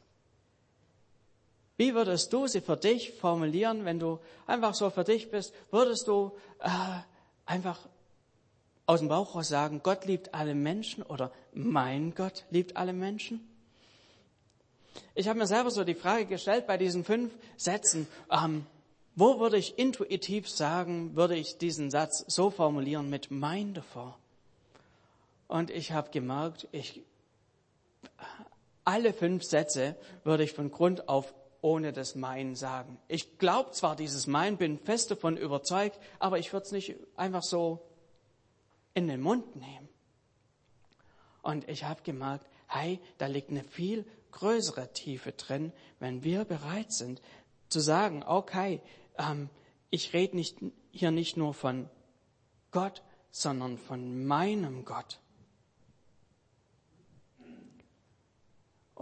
Wie 1.82 1.94
würdest 1.94 2.32
du 2.32 2.46
sie 2.46 2.60
für 2.60 2.76
dich 2.76 3.10
formulieren, 3.10 3.84
wenn 3.84 3.98
du 3.98 4.20
einfach 4.46 4.72
so 4.72 4.88
für 4.90 5.02
dich 5.02 5.32
bist? 5.32 5.52
Würdest 5.72 6.06
du 6.06 6.30
äh, 6.60 6.68
einfach 7.44 7.88
aus 8.86 9.00
dem 9.00 9.08
Bauch 9.08 9.34
raus 9.34 9.48
sagen, 9.48 9.80
Gott 9.82 10.04
liebt 10.04 10.32
alle 10.32 10.54
Menschen 10.54 11.02
oder 11.02 11.32
mein 11.52 12.14
Gott 12.14 12.44
liebt 12.50 12.76
alle 12.76 12.92
Menschen? 12.92 13.40
Ich 15.16 15.26
habe 15.26 15.40
mir 15.40 15.48
selber 15.48 15.72
so 15.72 15.82
die 15.82 15.96
Frage 15.96 16.26
gestellt 16.26 16.68
bei 16.68 16.78
diesen 16.78 17.02
fünf 17.02 17.32
Sätzen, 17.56 18.06
ähm, 18.30 18.64
wo 19.16 19.40
würde 19.40 19.56
ich 19.56 19.76
intuitiv 19.76 20.48
sagen, 20.48 21.16
würde 21.16 21.34
ich 21.34 21.58
diesen 21.58 21.90
Satz 21.90 22.24
so 22.28 22.50
formulieren 22.50 23.10
mit 23.10 23.32
mein 23.32 23.74
davor? 23.74 24.16
Und 25.48 25.68
ich 25.68 25.90
habe 25.90 26.12
gemerkt, 26.12 26.68
ich, 26.70 27.02
alle 28.84 29.12
fünf 29.12 29.42
Sätze 29.42 29.96
würde 30.22 30.44
ich 30.44 30.52
von 30.52 30.70
Grund 30.70 31.08
auf 31.08 31.34
ohne 31.62 31.92
das 31.92 32.14
mein 32.14 32.54
sagen. 32.54 32.98
Ich 33.08 33.38
glaube 33.38 33.70
zwar 33.70 33.96
dieses 33.96 34.26
mein, 34.26 34.58
bin 34.58 34.78
fest 34.78 35.10
davon 35.10 35.38
überzeugt, 35.38 35.98
aber 36.18 36.38
ich 36.38 36.52
würde 36.52 36.66
es 36.66 36.72
nicht 36.72 36.96
einfach 37.16 37.42
so 37.42 37.80
in 38.92 39.08
den 39.08 39.22
Mund 39.22 39.56
nehmen. 39.56 39.88
Und 41.40 41.68
ich 41.68 41.84
habe 41.84 42.02
gemerkt, 42.02 42.46
hey, 42.66 43.00
da 43.18 43.26
liegt 43.26 43.50
eine 43.50 43.64
viel 43.64 44.04
größere 44.32 44.92
Tiefe 44.92 45.32
drin, 45.32 45.72
wenn 45.98 46.24
wir 46.24 46.44
bereit 46.44 46.92
sind 46.92 47.22
zu 47.68 47.80
sagen, 47.80 48.22
okay, 48.26 48.82
ähm, 49.16 49.48
ich 49.90 50.12
rede 50.12 50.36
nicht, 50.36 50.58
hier 50.90 51.10
nicht 51.10 51.36
nur 51.36 51.54
von 51.54 51.88
Gott, 52.70 53.02
sondern 53.30 53.78
von 53.78 54.26
meinem 54.26 54.84
Gott. 54.84 55.21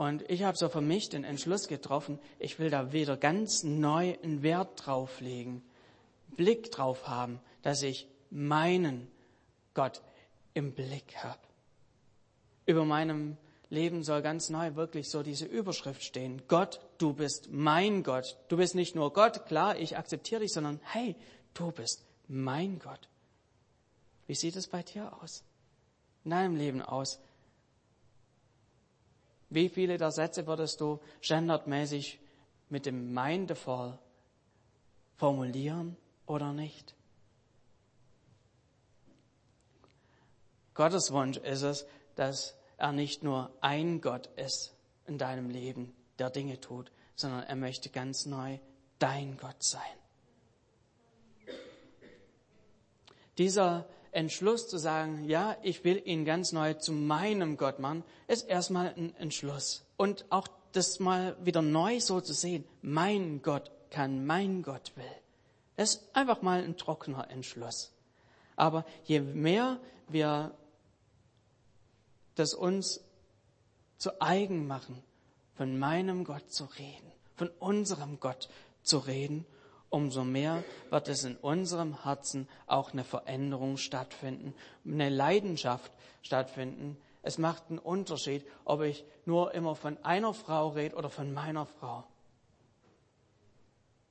Und 0.00 0.22
ich 0.30 0.44
habe 0.44 0.56
so 0.56 0.70
für 0.70 0.80
mich 0.80 1.10
den 1.10 1.24
Entschluss 1.24 1.68
getroffen, 1.68 2.18
ich 2.38 2.58
will 2.58 2.70
da 2.70 2.90
wieder 2.90 3.18
ganz 3.18 3.64
neu 3.64 4.16
einen 4.22 4.42
Wert 4.42 4.86
drauflegen, 4.86 5.60
Blick 6.38 6.70
drauf 6.70 7.06
haben, 7.06 7.38
dass 7.60 7.82
ich 7.82 8.08
meinen 8.30 9.10
Gott 9.74 10.00
im 10.54 10.72
Blick 10.72 11.18
habe. 11.18 11.38
Über 12.64 12.86
meinem 12.86 13.36
Leben 13.68 14.02
soll 14.02 14.22
ganz 14.22 14.48
neu 14.48 14.74
wirklich 14.74 15.10
so 15.10 15.22
diese 15.22 15.44
Überschrift 15.44 16.02
stehen. 16.02 16.40
Gott, 16.48 16.80
du 16.96 17.12
bist 17.12 17.50
mein 17.50 18.02
Gott. 18.02 18.38
Du 18.48 18.56
bist 18.56 18.74
nicht 18.74 18.94
nur 18.94 19.12
Gott, 19.12 19.44
klar, 19.44 19.76
ich 19.76 19.98
akzeptiere 19.98 20.40
dich, 20.40 20.52
sondern 20.54 20.80
hey, 20.82 21.14
du 21.52 21.72
bist 21.72 22.06
mein 22.26 22.78
Gott. 22.78 23.10
Wie 24.26 24.34
sieht 24.34 24.56
es 24.56 24.66
bei 24.66 24.82
dir 24.82 25.12
aus? 25.22 25.44
In 26.24 26.30
deinem 26.30 26.56
Leben 26.56 26.80
aus? 26.80 27.20
Wie 29.50 29.68
viele 29.68 29.98
der 29.98 30.12
Sätze 30.12 30.46
würdest 30.46 30.80
du 30.80 31.00
standardmäßig 31.20 32.20
mit 32.68 32.86
dem 32.86 33.14
davor 33.46 33.98
formulieren 35.16 35.96
oder 36.26 36.52
nicht? 36.52 36.94
Gottes 40.74 41.10
Wunsch 41.12 41.36
ist 41.38 41.62
es, 41.62 41.86
dass 42.14 42.54
er 42.78 42.92
nicht 42.92 43.24
nur 43.24 43.52
ein 43.60 44.00
Gott 44.00 44.28
ist 44.36 44.74
in 45.06 45.18
deinem 45.18 45.50
Leben, 45.50 45.92
der 46.18 46.30
Dinge 46.30 46.60
tut, 46.60 46.92
sondern 47.16 47.42
er 47.42 47.56
möchte 47.56 47.90
ganz 47.90 48.26
neu 48.26 48.58
dein 49.00 49.36
Gott 49.36 49.62
sein. 49.62 49.82
Dieser 53.36 53.86
Entschluss 54.12 54.68
zu 54.68 54.78
sagen, 54.78 55.24
ja, 55.24 55.56
ich 55.62 55.84
will 55.84 56.02
ihn 56.04 56.24
ganz 56.24 56.52
neu 56.52 56.74
zu 56.74 56.92
meinem 56.92 57.56
Gott 57.56 57.78
machen, 57.78 58.02
ist 58.26 58.48
erstmal 58.48 58.94
ein 58.96 59.14
Entschluss. 59.16 59.84
Und 59.96 60.24
auch 60.30 60.48
das 60.72 61.00
mal 61.00 61.36
wieder 61.44 61.62
neu 61.62 62.00
so 62.00 62.20
zu 62.20 62.32
sehen, 62.32 62.64
mein 62.82 63.42
Gott 63.42 63.70
kann, 63.90 64.26
mein 64.26 64.62
Gott 64.62 64.92
will. 64.96 65.04
Das 65.76 65.94
ist 65.94 66.16
einfach 66.16 66.42
mal 66.42 66.62
ein 66.62 66.76
trockener 66.76 67.30
Entschluss. 67.30 67.92
Aber 68.56 68.84
je 69.04 69.20
mehr 69.20 69.80
wir 70.08 70.54
das 72.34 72.54
uns 72.54 73.00
zu 73.96 74.20
eigen 74.20 74.66
machen, 74.66 75.02
von 75.54 75.78
meinem 75.78 76.24
Gott 76.24 76.50
zu 76.50 76.64
reden, 76.64 77.12
von 77.36 77.48
unserem 77.58 78.18
Gott 78.20 78.48
zu 78.82 78.98
reden, 78.98 79.46
umso 79.90 80.24
mehr 80.24 80.64
wird 80.88 81.08
es 81.08 81.24
in 81.24 81.36
unserem 81.36 82.04
Herzen 82.04 82.48
auch 82.66 82.92
eine 82.92 83.04
Veränderung 83.04 83.76
stattfinden, 83.76 84.54
eine 84.84 85.08
Leidenschaft 85.08 85.92
stattfinden. 86.22 86.96
Es 87.22 87.36
macht 87.36 87.64
einen 87.68 87.78
Unterschied, 87.78 88.46
ob 88.64 88.82
ich 88.82 89.04
nur 89.26 89.52
immer 89.52 89.74
von 89.74 90.02
einer 90.04 90.32
Frau 90.32 90.68
rede 90.68 90.96
oder 90.96 91.10
von 91.10 91.34
meiner 91.34 91.66
Frau. 91.66 92.04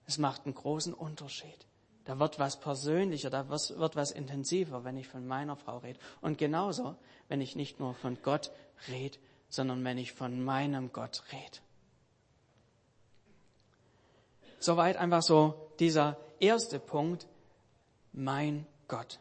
Es 0.06 0.18
macht 0.18 0.46
einen 0.46 0.56
großen 0.56 0.94
Unterschied. 0.94 1.66
Da 2.06 2.20
wird 2.20 2.40
was 2.40 2.60
persönlicher, 2.60 3.30
da 3.30 3.50
wird 3.50 3.96
was 3.96 4.12
intensiver, 4.12 4.84
wenn 4.84 4.98
ich 4.98 5.08
von 5.08 5.28
meiner 5.28 5.56
Frau 5.56 5.78
rede. 5.78 6.00
Und 6.22 6.38
genauso, 6.38 6.96
wenn 7.28 7.42
ich 7.42 7.56
nicht 7.56 7.80
nur 7.80 7.94
von 7.94 8.18
Gott 8.24 8.52
rede, 8.88 9.18
sondern 9.50 9.84
wenn 9.84 9.98
ich 9.98 10.14
von 10.14 10.44
meinem 10.44 10.92
Gott 10.92 11.24
rede. 11.32 11.60
Soweit 14.60 14.98
einfach 14.98 15.22
so 15.22 15.72
dieser 15.80 16.18
erste 16.40 16.80
Punkt, 16.80 17.28
mein 18.12 18.66
Gott. 18.88 19.20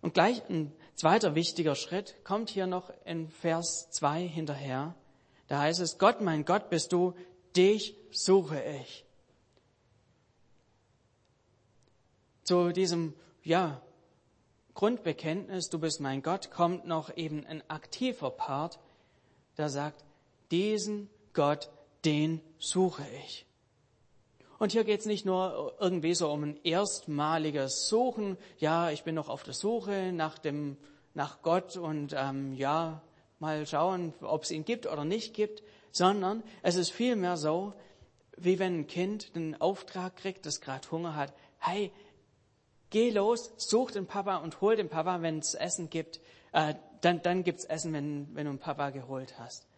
Und 0.00 0.14
gleich 0.14 0.42
ein 0.48 0.72
Zweiter 0.94 1.34
wichtiger 1.34 1.74
Schritt 1.74 2.16
kommt 2.24 2.50
hier 2.50 2.66
noch 2.66 2.92
in 3.04 3.28
Vers 3.30 3.88
2 3.90 4.26
hinterher. 4.26 4.94
Da 5.46 5.60
heißt 5.60 5.80
es, 5.80 5.98
Gott, 5.98 6.20
mein 6.20 6.44
Gott 6.44 6.70
bist 6.70 6.92
du, 6.92 7.14
dich 7.56 7.94
suche 8.10 8.60
ich. 8.62 9.04
Zu 12.42 12.72
diesem, 12.72 13.14
ja, 13.42 13.80
Grundbekenntnis, 14.74 15.70
du 15.70 15.78
bist 15.78 16.00
mein 16.00 16.22
Gott, 16.22 16.50
kommt 16.50 16.86
noch 16.86 17.16
eben 17.16 17.46
ein 17.46 17.62
aktiver 17.68 18.30
Part, 18.30 18.78
der 19.56 19.68
sagt, 19.68 20.04
diesen 20.50 21.08
Gott, 21.32 21.70
den 22.04 22.40
suche 22.58 23.06
ich. 23.24 23.47
Und 24.58 24.72
hier 24.72 24.84
geht 24.84 25.00
es 25.00 25.06
nicht 25.06 25.24
nur 25.24 25.76
irgendwie 25.78 26.14
so 26.14 26.30
um 26.30 26.42
ein 26.42 26.60
erstmaliges 26.64 27.88
Suchen, 27.88 28.36
ja, 28.58 28.90
ich 28.90 29.04
bin 29.04 29.14
noch 29.14 29.28
auf 29.28 29.44
der 29.44 29.54
Suche 29.54 30.12
nach 30.12 30.38
dem, 30.38 30.76
nach 31.14 31.42
Gott 31.42 31.76
und 31.76 32.12
ähm, 32.16 32.54
ja, 32.54 33.02
mal 33.38 33.66
schauen, 33.66 34.14
ob 34.20 34.42
es 34.42 34.50
ihn 34.50 34.64
gibt 34.64 34.86
oder 34.86 35.04
nicht 35.04 35.32
gibt, 35.32 35.62
sondern 35.92 36.42
es 36.62 36.74
ist 36.74 36.90
vielmehr 36.90 37.36
so, 37.36 37.72
wie 38.36 38.58
wenn 38.58 38.80
ein 38.80 38.86
Kind 38.88 39.34
den 39.36 39.60
Auftrag 39.60 40.16
kriegt, 40.16 40.44
das 40.44 40.60
gerade 40.60 40.90
Hunger 40.90 41.14
hat, 41.14 41.32
hey, 41.58 41.92
geh 42.90 43.10
los, 43.10 43.52
such 43.56 43.92
den 43.92 44.06
Papa 44.06 44.38
und 44.38 44.60
hol 44.60 44.74
den 44.74 44.88
Papa, 44.88 45.22
wenn 45.22 45.38
es 45.38 45.54
Essen 45.54 45.88
gibt, 45.88 46.20
äh, 46.52 46.74
dann, 47.00 47.22
dann 47.22 47.44
gibt's 47.44 47.64
Essen, 47.64 47.92
wenn, 47.92 48.34
wenn 48.34 48.46
du 48.46 48.52
den 48.52 48.58
Papa 48.58 48.90
geholt 48.90 49.38
hast. 49.38 49.68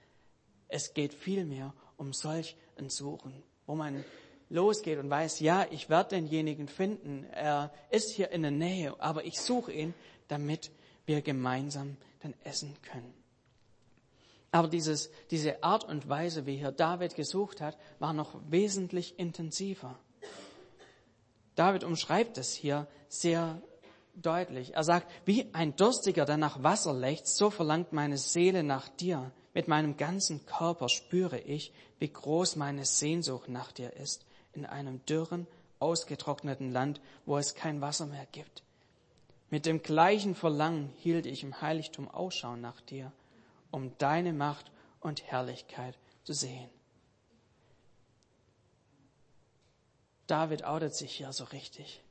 Es 0.69 0.95
geht 0.95 1.13
vielmehr 1.13 1.75
um 1.99 2.15
solch 2.15 2.57
ein 2.79 2.89
Suchen, 2.89 3.43
wo 3.67 3.75
man 3.75 4.05
losgeht 4.51 4.99
und 4.99 5.09
weiß, 5.09 5.41
ja, 5.41 5.67
ich 5.71 5.89
werde 5.89 6.11
denjenigen 6.11 6.69
finden. 6.69 7.25
Er 7.33 7.73
ist 7.91 8.11
hier 8.11 8.31
in 8.31 8.43
der 8.43 8.51
Nähe, 8.51 8.95
aber 8.99 9.25
ich 9.25 9.41
suche 9.41 9.73
ihn, 9.73 9.95
damit 10.29 10.71
wir 11.07 11.23
gemeinsam 11.23 11.97
dann 12.21 12.35
essen 12.45 12.77
können. 12.83 13.15
Aber 14.53 14.69
dieses, 14.69 15.11
diese 15.31 15.63
Art 15.63 15.85
und 15.85 16.09
Weise, 16.09 16.45
wie 16.45 16.57
hier 16.57 16.73
David 16.73 17.15
gesucht 17.15 17.61
hat, 17.61 17.79
war 18.01 18.13
noch 18.13 18.41
wesentlich 18.51 19.19
intensiver. 19.19 19.97
David 21.55 21.85
umschreibt 21.85 22.37
es 22.37 22.53
hier 22.53 22.89
sehr 23.09 23.63
deutlich. 24.17 24.75
Er 24.75 24.83
sagt, 24.83 25.09
wie 25.25 25.47
ein 25.53 25.77
Durstiger, 25.77 26.25
der 26.25 26.37
nach 26.37 26.65
Wasser 26.65 26.93
lechzt, 26.93 27.37
so 27.37 27.51
verlangt 27.51 27.93
meine 27.93 28.19
Seele 28.19 28.65
nach 28.65 28.89
dir. 28.89 29.31
Mit 29.55 29.69
meinem 29.69 29.97
ganzen 29.97 30.45
Körper 30.47 30.89
spüre 30.89 31.39
ich, 31.39 31.73
wie 32.01 32.13
groß 32.13 32.57
meine 32.57 32.85
Sehnsucht 32.85 33.49
nach 33.49 33.71
dir 33.71 33.93
ist 33.93 34.27
in 34.53 34.67
einem 34.67 35.05
dürren, 35.07 35.47
ausgetrockneten 35.79 36.71
Land, 36.71 37.01
wo 37.27 37.39
es 37.39 37.55
kein 37.55 37.81
Wasser 37.81 38.07
mehr 38.07 38.27
gibt. 38.33 38.63
Mit 39.51 39.67
dem 39.67 39.83
gleichen 39.83 40.35
Verlangen 40.35 40.93
hielt 40.99 41.27
ich 41.27 41.43
im 41.43 41.61
Heiligtum 41.61 42.09
Ausschau 42.09 42.57
nach 42.57 42.81
dir, 42.83 43.13
um 43.71 43.97
deine 43.99 44.33
Macht 44.33 44.71
und 45.01 45.23
Herrlichkeit 45.25 45.99
zu 46.25 46.33
sehen. 46.33 46.69
David 50.27 50.65
outet 50.65 50.95
sich 50.95 51.13
hier 51.13 51.33
so 51.33 51.45
richtig. 51.45 52.03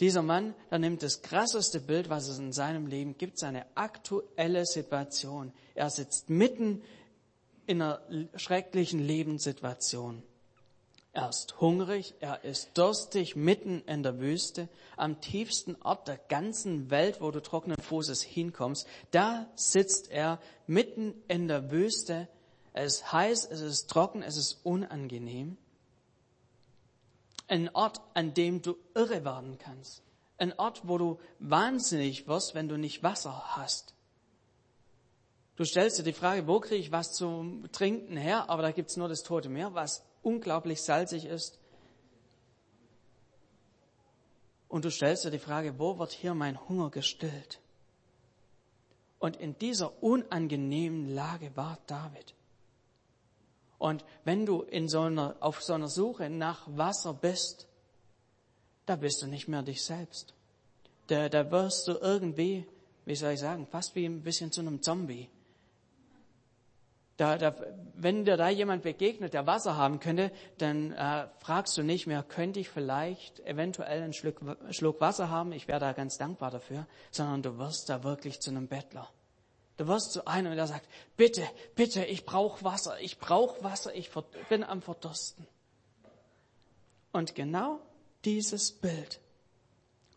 Dieser 0.00 0.22
Mann, 0.22 0.54
der 0.70 0.78
nimmt 0.78 1.02
das 1.02 1.22
krasseste 1.22 1.80
Bild, 1.80 2.08
was 2.08 2.28
es 2.28 2.38
in 2.38 2.52
seinem 2.52 2.86
Leben 2.86 3.18
gibt, 3.18 3.38
seine 3.38 3.66
aktuelle 3.74 4.64
Situation. 4.64 5.52
Er 5.74 5.90
sitzt 5.90 6.30
mitten 6.30 6.82
in 7.66 7.82
einer 7.82 8.00
schrecklichen 8.36 9.00
Lebenssituation. 9.00 10.22
Er 11.12 11.30
ist 11.30 11.60
hungrig, 11.60 12.14
er 12.20 12.44
ist 12.44 12.76
durstig 12.76 13.34
mitten 13.34 13.82
in 13.86 14.02
der 14.02 14.20
Wüste, 14.20 14.68
am 14.96 15.20
tiefsten 15.20 15.74
Ort 15.82 16.06
der 16.06 16.18
ganzen 16.18 16.90
Welt, 16.90 17.20
wo 17.20 17.30
du 17.30 17.40
trockenen 17.40 17.78
Fußes 17.80 18.22
hinkommst. 18.22 18.86
Da 19.10 19.50
sitzt 19.54 20.10
er 20.10 20.38
mitten 20.66 21.14
in 21.26 21.48
der 21.48 21.70
Wüste. 21.70 22.28
Es 22.72 22.96
ist 22.96 23.12
heiß, 23.12 23.46
es 23.50 23.60
ist 23.60 23.90
trocken, 23.90 24.22
es 24.22 24.36
ist 24.36 24.60
unangenehm. 24.64 25.56
Ein 27.48 27.74
Ort, 27.74 28.00
an 28.14 28.34
dem 28.34 28.60
du 28.60 28.76
irre 28.94 29.24
werden 29.24 29.58
kannst. 29.58 30.02
Ein 30.36 30.56
Ort, 30.58 30.82
wo 30.86 30.98
du 30.98 31.18
wahnsinnig 31.38 32.28
wirst, 32.28 32.54
wenn 32.54 32.68
du 32.68 32.76
nicht 32.76 33.02
Wasser 33.02 33.56
hast. 33.56 33.94
Du 35.56 35.64
stellst 35.64 35.98
dir 35.98 36.04
die 36.04 36.12
Frage, 36.12 36.46
wo 36.46 36.60
kriege 36.60 36.80
ich 36.80 36.92
was 36.92 37.12
zum 37.12 37.66
Trinken 37.72 38.16
her? 38.16 38.48
Aber 38.48 38.62
da 38.62 38.70
gibt's 38.70 38.96
nur 38.96 39.08
das 39.08 39.24
Tote 39.24 39.48
Meer, 39.48 39.74
was 39.74 40.04
unglaublich 40.22 40.82
salzig 40.82 41.24
ist. 41.24 41.58
Und 44.68 44.84
du 44.84 44.90
stellst 44.90 45.24
dir 45.24 45.30
die 45.30 45.38
Frage, 45.38 45.78
wo 45.78 45.98
wird 45.98 46.12
hier 46.12 46.34
mein 46.34 46.68
Hunger 46.68 46.90
gestillt? 46.90 47.60
Und 49.18 49.36
in 49.36 49.58
dieser 49.58 50.02
unangenehmen 50.02 51.08
Lage 51.14 51.56
war 51.56 51.78
David. 51.86 52.34
Und 53.78 54.04
wenn 54.24 54.44
du 54.44 54.62
in 54.62 54.88
so 54.88 55.02
einer, 55.02 55.36
auf 55.40 55.62
so 55.62 55.72
einer 55.72 55.88
Suche 55.88 56.28
nach 56.30 56.66
Wasser 56.66 57.14
bist, 57.14 57.66
da 58.86 58.96
bist 58.96 59.22
du 59.22 59.26
nicht 59.26 59.48
mehr 59.48 59.62
dich 59.62 59.84
selbst. 59.84 60.34
Da, 61.06 61.28
da 61.28 61.50
wirst 61.50 61.88
du 61.88 61.92
irgendwie, 61.92 62.66
wie 63.04 63.14
soll 63.14 63.32
ich 63.32 63.40
sagen, 63.40 63.66
fast 63.66 63.94
wie 63.94 64.04
ein 64.04 64.22
bisschen 64.22 64.52
zu 64.52 64.60
einem 64.60 64.82
Zombie. 64.82 65.28
Da, 67.18 67.36
da, 67.36 67.52
wenn 67.94 68.24
dir 68.24 68.36
da 68.36 68.48
jemand 68.48 68.84
begegnet, 68.84 69.34
der 69.34 69.44
Wasser 69.44 69.76
haben 69.76 69.98
könnte, 69.98 70.30
dann 70.58 70.92
äh, 70.92 71.26
fragst 71.40 71.76
du 71.76 71.82
nicht 71.82 72.06
mehr, 72.06 72.22
könnte 72.22 72.60
ich 72.60 72.68
vielleicht 72.68 73.40
eventuell 73.40 74.02
einen 74.02 74.12
Schluck, 74.12 74.40
Schluck 74.70 75.00
Wasser 75.00 75.28
haben? 75.28 75.50
Ich 75.50 75.66
wäre 75.66 75.80
da 75.80 75.92
ganz 75.92 76.16
dankbar 76.16 76.52
dafür, 76.52 76.86
sondern 77.10 77.42
du 77.42 77.58
wirst 77.58 77.88
da 77.88 78.04
wirklich 78.04 78.38
zu 78.38 78.50
einem 78.50 78.68
Bettler. 78.68 79.08
Du 79.78 79.88
wirst 79.88 80.12
zu 80.12 80.28
einem, 80.28 80.54
der 80.54 80.68
sagt, 80.68 80.88
bitte, 81.16 81.42
bitte, 81.74 82.04
ich 82.04 82.24
brauche 82.24 82.62
Wasser, 82.62 83.00
ich 83.00 83.18
brauche 83.18 83.64
Wasser, 83.64 83.92
ich 83.96 84.10
bin 84.48 84.62
am 84.62 84.80
Verdursten. 84.80 85.44
Und 87.10 87.34
genau 87.34 87.80
dieses 88.24 88.70
Bild 88.70 89.18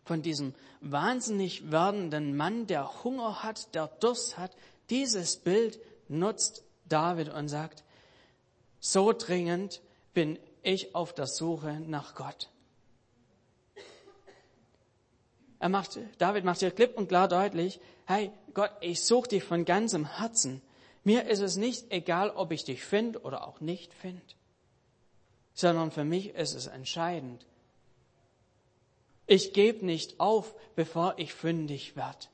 von 0.04 0.22
diesem 0.22 0.54
wahnsinnig 0.80 1.72
werdenden 1.72 2.36
Mann, 2.36 2.68
der 2.68 3.02
Hunger 3.02 3.42
hat, 3.42 3.74
der 3.74 3.88
Durst 3.88 4.38
hat, 4.38 4.52
dieses 4.88 5.36
Bild 5.36 5.80
nutzt 6.08 6.64
David 6.92 7.28
und 7.30 7.48
sagt, 7.48 7.84
so 8.80 9.12
dringend 9.12 9.80
bin 10.12 10.38
ich 10.62 10.94
auf 10.94 11.14
der 11.14 11.26
Suche 11.26 11.80
nach 11.80 12.14
Gott. 12.14 12.50
Er 15.58 15.68
macht, 15.68 15.98
David 16.18 16.44
macht 16.44 16.58
hier 16.58 16.72
klipp 16.72 16.96
und 16.96 17.08
klar 17.08 17.28
deutlich, 17.28 17.80
hey 18.06 18.32
Gott, 18.52 18.72
ich 18.80 19.02
suche 19.04 19.28
dich 19.28 19.44
von 19.44 19.64
ganzem 19.64 20.18
Herzen. 20.18 20.60
Mir 21.04 21.26
ist 21.28 21.40
es 21.40 21.56
nicht 21.56 21.90
egal, 21.90 22.30
ob 22.30 22.50
ich 22.52 22.64
dich 22.64 22.82
finde 22.84 23.20
oder 23.20 23.46
auch 23.46 23.60
nicht 23.60 23.94
finde, 23.94 24.22
sondern 25.54 25.90
für 25.90 26.04
mich 26.04 26.34
ist 26.34 26.54
es 26.54 26.66
entscheidend. 26.66 27.46
Ich 29.26 29.52
gebe 29.52 29.86
nicht 29.86 30.20
auf, 30.20 30.54
bevor 30.74 31.14
ich 31.16 31.32
fündig 31.32 31.96
werde. 31.96 32.26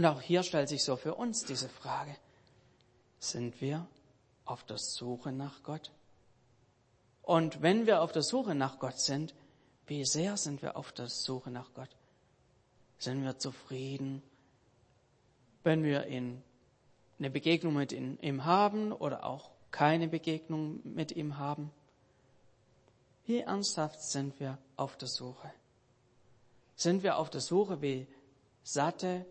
Und 0.00 0.06
auch 0.06 0.22
hier 0.22 0.42
stellt 0.42 0.70
sich 0.70 0.82
so 0.82 0.96
für 0.96 1.14
uns 1.14 1.44
diese 1.44 1.68
Frage. 1.68 2.16
Sind 3.18 3.60
wir 3.60 3.86
auf 4.46 4.64
der 4.64 4.78
Suche 4.78 5.30
nach 5.30 5.62
Gott? 5.62 5.92
Und 7.20 7.60
wenn 7.60 7.86
wir 7.86 8.00
auf 8.00 8.10
der 8.10 8.22
Suche 8.22 8.54
nach 8.54 8.78
Gott 8.78 8.98
sind, 8.98 9.34
wie 9.86 10.06
sehr 10.06 10.38
sind 10.38 10.62
wir 10.62 10.78
auf 10.78 10.90
der 10.92 11.10
Suche 11.10 11.50
nach 11.50 11.74
Gott? 11.74 11.90
Sind 12.96 13.22
wir 13.24 13.38
zufrieden, 13.38 14.22
wenn 15.64 15.84
wir 15.84 16.04
in 16.04 16.42
eine 17.18 17.28
Begegnung 17.28 17.74
mit 17.74 17.92
ihm 17.92 18.46
haben 18.46 18.92
oder 18.92 19.26
auch 19.26 19.50
keine 19.70 20.08
Begegnung 20.08 20.80
mit 20.82 21.12
ihm 21.12 21.36
haben? 21.36 21.70
Wie 23.26 23.40
ernsthaft 23.40 24.00
sind 24.00 24.40
wir 24.40 24.56
auf 24.78 24.96
der 24.96 25.08
Suche? 25.08 25.52
Sind 26.74 27.02
wir 27.02 27.18
auf 27.18 27.28
der 27.28 27.42
Suche 27.42 27.82
wie 27.82 28.06
satte, 28.62 29.26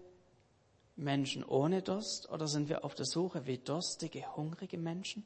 Menschen 1.00 1.44
ohne 1.44 1.82
Durst 1.82 2.30
oder 2.30 2.48
sind 2.48 2.70
wir 2.70 2.84
auf 2.84 2.96
der 2.96 3.06
Suche 3.06 3.46
wie 3.46 3.58
durstige, 3.58 4.36
hungrige 4.36 4.78
Menschen? 4.78 5.26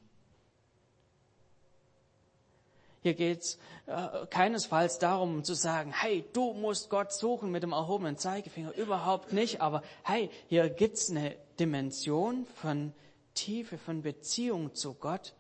Hier 3.04 3.16
geht's 3.16 3.60
äh, 3.86 4.26
keinesfalls 4.28 4.98
darum 4.98 5.44
zu 5.44 5.56
sagen, 5.56 5.92
hey, 5.92 6.24
du 6.32 6.54
musst 6.54 6.90
Gott 6.90 7.12
suchen 7.12 7.52
mit 7.52 7.62
dem 7.62 7.74
erhobenen 7.74 8.18
Zeigefinger. 8.18 8.74
Überhaupt 8.76 9.34
nicht. 9.34 9.60
Aber 9.60 9.84
hey, 10.04 10.30
hier 10.48 10.70
gibt's 10.70 11.10
eine 11.10 11.36
Dimension 11.60 12.46
von 12.56 12.94
Tiefe, 13.34 13.78
von 13.78 14.04
Beziehung 14.04 14.74
zu 14.74 14.94
Gott, 14.94 15.34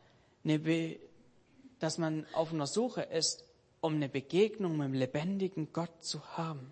Be 0.43 0.99
dass 1.79 1.97
man 1.97 2.25
auf 2.33 2.53
einer 2.53 2.67
Suche 2.67 3.01
ist, 3.01 3.45
um 3.81 3.95
eine 3.95 4.07
Begegnung 4.07 4.77
mit 4.77 4.87
dem 4.87 4.93
lebendigen 4.93 5.73
Gott 5.73 5.91
zu 6.01 6.21
haben. 6.37 6.71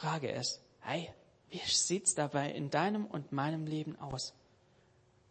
Frage 0.00 0.30
ist, 0.30 0.62
hey, 0.80 1.10
wie 1.50 1.58
sieht's 1.58 2.14
dabei 2.14 2.50
in 2.52 2.70
deinem 2.70 3.04
und 3.04 3.32
meinem 3.32 3.66
Leben 3.66 4.00
aus? 4.00 4.32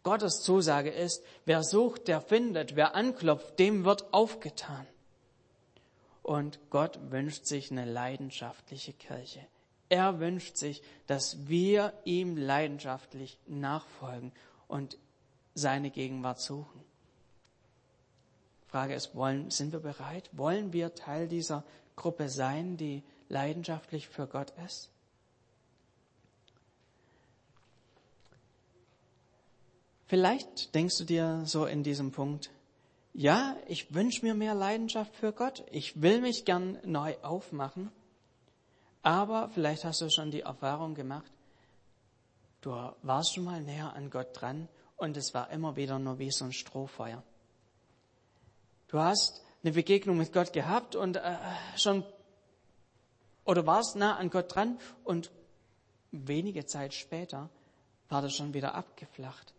Gottes 0.04 0.42
Zusage 0.42 0.90
ist, 0.90 1.24
wer 1.44 1.64
sucht, 1.64 2.06
der 2.06 2.20
findet, 2.20 2.76
wer 2.76 2.94
anklopft, 2.94 3.58
dem 3.58 3.84
wird 3.84 4.14
aufgetan. 4.14 4.86
Und 6.22 6.60
Gott 6.70 7.00
wünscht 7.10 7.46
sich 7.46 7.72
eine 7.72 7.84
leidenschaftliche 7.84 8.92
Kirche. 8.92 9.44
Er 9.88 10.20
wünscht 10.20 10.56
sich, 10.56 10.82
dass 11.08 11.48
wir 11.48 11.92
ihm 12.04 12.36
leidenschaftlich 12.36 13.40
nachfolgen 13.48 14.30
und 14.68 14.98
seine 15.52 15.90
Gegenwart 15.90 16.40
suchen. 16.40 16.84
Frage 18.68 18.94
ist, 18.94 19.16
wollen, 19.16 19.50
sind 19.50 19.72
wir 19.72 19.80
bereit? 19.80 20.30
Wollen 20.30 20.72
wir 20.72 20.94
Teil 20.94 21.26
dieser 21.26 21.64
Gruppe 21.96 22.28
sein, 22.28 22.76
die 22.76 23.02
leidenschaftlich 23.30 24.08
für 24.08 24.26
Gott 24.26 24.52
ist? 24.66 24.90
Vielleicht 30.06 30.74
denkst 30.74 30.98
du 30.98 31.04
dir 31.04 31.42
so 31.44 31.66
in 31.66 31.84
diesem 31.84 32.10
Punkt, 32.10 32.50
ja, 33.12 33.56
ich 33.68 33.94
wünsche 33.94 34.24
mir 34.24 34.34
mehr 34.34 34.54
Leidenschaft 34.54 35.14
für 35.14 35.32
Gott, 35.32 35.64
ich 35.70 36.02
will 36.02 36.20
mich 36.20 36.44
gern 36.44 36.78
neu 36.84 37.16
aufmachen, 37.22 37.92
aber 39.02 39.48
vielleicht 39.50 39.84
hast 39.84 40.00
du 40.00 40.10
schon 40.10 40.32
die 40.32 40.40
Erfahrung 40.40 40.94
gemacht, 40.94 41.30
du 42.60 42.70
warst 43.02 43.34
schon 43.34 43.44
mal 43.44 43.60
näher 43.62 43.94
an 43.94 44.10
Gott 44.10 44.28
dran 44.32 44.68
und 44.96 45.16
es 45.16 45.32
war 45.32 45.50
immer 45.50 45.76
wieder 45.76 45.98
nur 45.98 46.18
wie 46.18 46.30
so 46.30 46.44
ein 46.44 46.52
Strohfeuer. 46.52 47.22
Du 48.88 48.98
hast 48.98 49.42
eine 49.62 49.72
Begegnung 49.72 50.18
mit 50.18 50.32
Gott 50.32 50.52
gehabt 50.52 50.96
und 50.96 51.16
äh, 51.16 51.36
schon 51.76 52.02
oder 53.44 53.66
warst 53.66 53.96
nah 53.96 54.16
an 54.16 54.30
Gott 54.30 54.54
dran 54.54 54.78
und 55.04 55.30
wenige 56.12 56.66
Zeit 56.66 56.94
später 56.94 57.48
war 58.08 58.22
das 58.22 58.34
schon 58.34 58.54
wieder 58.54 58.74
abgeflacht. 58.74 59.54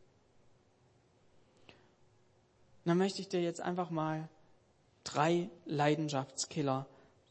dann 2.83 2.97
möchte 2.97 3.21
ich 3.21 3.29
dir 3.29 3.41
jetzt 3.41 3.61
einfach 3.61 3.89
mal 3.89 4.27
drei 5.03 5.49
Leidenschaftskiller 5.65 6.87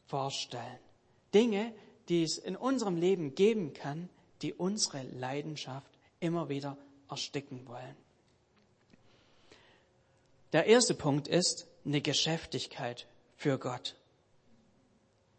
vorstellen. 0.07 0.79
Dinge, 1.33 1.73
die 2.09 2.23
es 2.23 2.37
in 2.37 2.55
unserem 2.55 2.97
Leben 2.97 3.35
geben 3.35 3.73
kann, 3.73 4.09
die 4.41 4.53
unsere 4.53 5.03
Leidenschaft 5.03 5.91
immer 6.19 6.49
wieder 6.49 6.77
ersticken 7.09 7.67
wollen. 7.67 7.95
Der 10.53 10.65
erste 10.65 10.95
Punkt 10.95 11.27
ist 11.27 11.67
eine 11.85 12.01
Geschäftigkeit 12.01 13.07
für 13.35 13.57
Gott. 13.57 13.95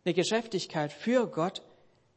Eine 0.04 0.14
Geschäftigkeit 0.14 0.92
für 0.92 1.26
Gott 1.26 1.62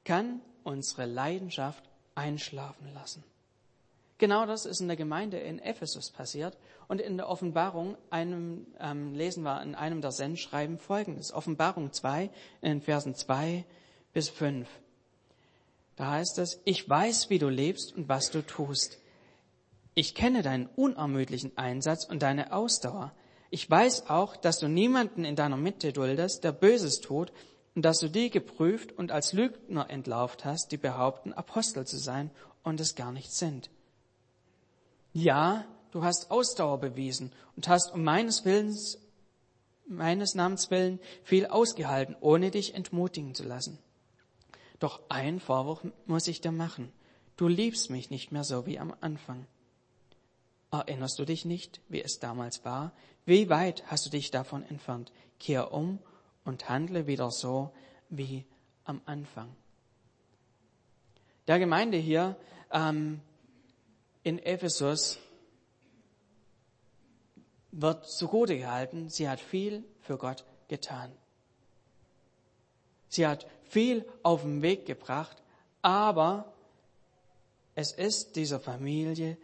kann 0.04 0.42
unsere 0.64 1.06
Leidenschaft 1.06 1.84
einschlafen 2.16 2.92
lassen. 2.94 3.24
Genau 4.18 4.46
das 4.46 4.66
ist 4.66 4.80
in 4.80 4.88
der 4.88 4.96
Gemeinde 4.96 5.38
in 5.38 5.60
Ephesus 5.60 6.10
passiert 6.10 6.58
und 6.88 7.02
in 7.02 7.18
der 7.18 7.28
Offenbarung 7.28 7.98
einem, 8.10 8.66
ähm, 8.80 9.14
lesen 9.14 9.44
wir 9.44 9.62
in 9.62 9.76
einem 9.76 10.02
der 10.02 10.12
Sendschreiben 10.12 10.80
folgendes. 10.80 11.34
Offenbarung 11.34 11.92
2 11.92 12.30
in 12.62 12.70
den 12.70 12.82
Versen 12.82 13.14
2 13.14 13.66
bis 14.14 14.30
5. 14.30 14.70
Da 15.98 16.12
heißt 16.12 16.40
es, 16.40 16.62
ich 16.64 16.88
weiß, 16.88 17.30
wie 17.30 17.40
du 17.40 17.50
lebst 17.50 17.96
und 17.96 18.08
was 18.08 18.32
du 18.32 18.42
tust. 18.42 19.00
Ich 19.94 20.16
kenne 20.16 20.42
deinen 20.42 20.68
unermüdlichen 20.76 21.58
Einsatz 21.58 22.06
und 22.06 22.22
deine 22.22 22.54
Ausdauer. 22.54 23.14
Ich 23.50 23.70
weiß 23.70 24.10
auch, 24.10 24.36
dass 24.38 24.60
du 24.60 24.68
niemanden 24.68 25.24
in 25.24 25.36
deiner 25.36 25.58
Mitte 25.58 25.94
duldest, 25.94 26.44
der 26.44 26.52
Böses 26.52 27.00
tut, 27.00 27.32
und 27.76 27.84
dass 27.84 28.00
du 28.00 28.10
die 28.10 28.30
geprüft 28.30 28.94
und 28.94 29.12
als 29.12 29.34
Lügner 29.34 29.90
entlauft 29.90 30.46
hast, 30.46 30.72
die 30.72 30.78
behaupten, 30.78 31.34
Apostel 31.34 31.86
zu 31.86 31.98
sein 31.98 32.32
und 32.64 32.80
es 32.80 32.96
gar 32.96 33.12
nicht 33.12 33.32
sind. 33.32 33.70
Ja, 35.14 35.66
du 35.92 36.04
hast 36.04 36.32
Ausdauer 36.32 36.80
bewiesen 36.80 37.32
und 37.56 37.68
hast 37.68 37.94
um 37.94 38.04
meines 38.04 38.46
Willens, 38.46 38.98
meines 39.88 40.36
Namens 40.36 40.72
willen 40.72 41.00
viel 41.24 41.46
ausgehalten, 41.46 42.16
ohne 42.22 42.50
dich 42.50 42.74
entmutigen 42.74 43.36
zu 43.36 43.44
lassen. 43.44 43.78
Doch 44.80 45.02
ein 45.10 45.40
Vorwurf 45.40 45.86
muss 46.06 46.28
ich 46.28 46.42
dir 46.42 46.52
machen. 46.52 46.92
Du 47.38 47.48
liebst 47.48 47.90
mich 47.90 48.10
nicht 48.10 48.32
mehr 48.32 48.44
so 48.44 48.66
wie 48.66 48.80
am 48.80 48.94
Anfang. 49.02 49.46
Erinnerst 50.72 51.20
du 51.20 51.26
dich 51.26 51.46
nicht, 51.46 51.82
wie 51.88 52.02
es 52.02 52.20
damals 52.20 52.66
war, 52.66 52.94
wie 53.26 53.50
weit 53.50 53.84
hast 53.88 54.06
du 54.06 54.10
dich 54.10 54.32
davon 54.32 54.64
entfernt? 54.64 55.12
Kehr 55.40 55.74
um 55.74 56.00
und 56.46 56.70
handle 56.70 57.08
wieder 57.08 57.32
so 57.32 57.72
wie 58.10 58.46
am 58.86 59.02
Anfang. 59.06 59.54
Der 61.48 61.60
Gemeinde 61.60 61.98
hier 61.98 62.38
ähm, 62.72 63.22
in 64.24 64.40
Ephesus 64.40 65.20
wird 67.72 68.08
zugute 68.08 68.58
gehalten, 68.58 69.10
sie 69.10 69.28
hat 69.28 69.40
viel 69.40 69.84
für 70.00 70.18
Gott 70.18 70.46
getan. 70.68 71.12
Sie 73.10 73.28
hat 73.28 73.46
viel 73.64 74.06
auf 74.24 74.42
den 74.42 74.62
Weg 74.62 74.86
gebracht, 74.86 75.42
aber 75.82 76.54
es 77.76 77.92
ist 77.92 78.36
dieser 78.36 78.60
Familie 78.60 79.38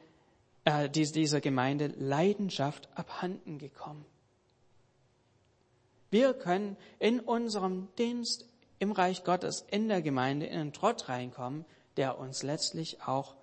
äh, 0.64 0.90
dieser 0.90 1.42
Gemeinde 1.42 1.88
Leidenschaft 1.88 2.90
abhanden 2.96 3.58
gekommen. 3.58 4.06
Wir 6.12 6.34
können 6.34 6.78
in 7.00 7.20
unserem 7.20 7.88
Dienst 7.98 8.46
im 8.80 8.92
Reich 8.92 9.24
Gottes, 9.24 9.66
in 9.72 9.88
der 9.88 10.02
Gemeinde, 10.02 10.46
in 10.46 10.60
einen 10.60 10.74
Trott 10.74 11.08
reinkommen, 11.08 11.66
der 11.98 12.20
uns 12.20 12.44
letztlich 12.44 13.02
auch 13.02 13.36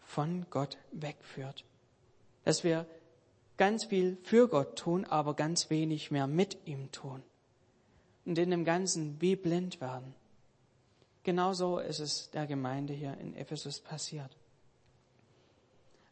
von 0.00 0.46
Gott 0.50 0.78
wegführt. 0.92 1.64
Dass 2.44 2.62
wir 2.62 2.86
ganz 3.56 3.84
viel 3.84 4.16
für 4.22 4.48
Gott 4.48 4.78
tun, 4.78 5.04
aber 5.04 5.34
ganz 5.34 5.70
wenig 5.70 6.10
mehr 6.10 6.26
mit 6.26 6.56
ihm 6.66 6.92
tun. 6.92 7.22
Und 8.24 8.38
in 8.38 8.50
dem 8.50 8.64
Ganzen 8.64 9.20
wie 9.20 9.36
blind 9.36 9.80
werden. 9.80 10.14
Genauso 11.24 11.78
ist 11.78 12.00
es 12.00 12.30
der 12.30 12.46
Gemeinde 12.46 12.92
hier 12.92 13.16
in 13.18 13.34
Ephesus 13.34 13.80
passiert. 13.80 14.36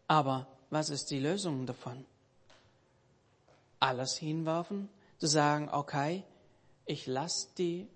Aber 0.09 0.47
was 0.71 0.91
ist 0.91 1.11
die 1.11 1.21
Lösung 1.21 1.67
davon? 1.67 2.05
Alles 3.79 4.17
hinwerfen, 4.17 4.89
zu 5.23 5.29
sagen, 5.29 5.69
okay, 5.71 6.25
ich 6.85 7.07
lasse 7.07 7.47
die 7.57 7.87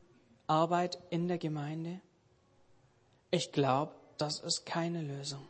Arbeit 0.46 0.96
in 1.10 1.26
der 1.26 1.38
Gemeinde. 1.38 2.00
Ich 3.32 3.50
glaube, 3.50 3.96
das 4.16 4.38
ist 4.38 4.64
keine 4.64 5.02
Lösung. 5.02 5.44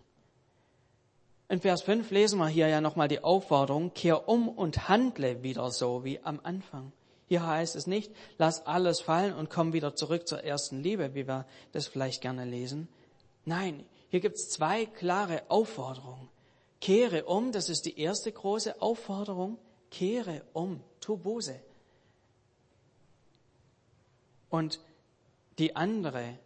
In 1.50 1.60
Vers 1.60 1.82
5 1.82 2.10
lesen 2.12 2.38
wir 2.38 2.48
hier 2.48 2.68
ja 2.68 2.80
nochmal 2.80 3.08
die 3.08 3.22
Aufforderung, 3.22 3.92
kehr 3.92 4.26
um 4.26 4.48
und 4.48 4.88
handle 4.88 5.42
wieder 5.42 5.70
so 5.70 6.02
wie 6.02 6.18
am 6.20 6.40
Anfang. 6.42 6.92
Hier 7.26 7.46
heißt 7.46 7.76
es 7.76 7.86
nicht, 7.86 8.10
lass 8.38 8.64
alles 8.64 9.02
fallen 9.02 9.34
und 9.34 9.50
komm 9.50 9.74
wieder 9.74 9.94
zurück 9.94 10.26
zur 10.26 10.42
ersten 10.42 10.82
Liebe, 10.82 11.14
wie 11.14 11.28
wir 11.28 11.44
das 11.72 11.88
vielleicht 11.88 12.22
gerne 12.22 12.46
lesen. 12.46 12.88
Nein, 13.44 13.84
hier 14.08 14.20
gibt 14.20 14.36
es 14.36 14.48
zwei 14.48 14.86
klare 14.86 15.42
Aufforderungen. 15.50 16.30
Kehre 16.80 17.26
um, 17.26 17.52
das 17.52 17.68
ist 17.68 17.84
die 17.84 18.00
erste 18.00 18.32
große 18.32 18.80
Aufforderung. 18.80 19.58
Kehre 19.90 20.42
um, 20.54 20.80
tu 21.00 21.18
Buße. 21.18 21.65
Und 24.56 24.80
die 25.58 25.76
andere 25.76 26.38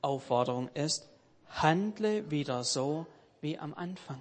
Aufforderung 0.00 0.68
ist, 0.68 1.06
handle 1.50 2.30
wieder 2.30 2.64
so 2.64 3.06
wie 3.42 3.58
am 3.58 3.74
Anfang. 3.74 4.18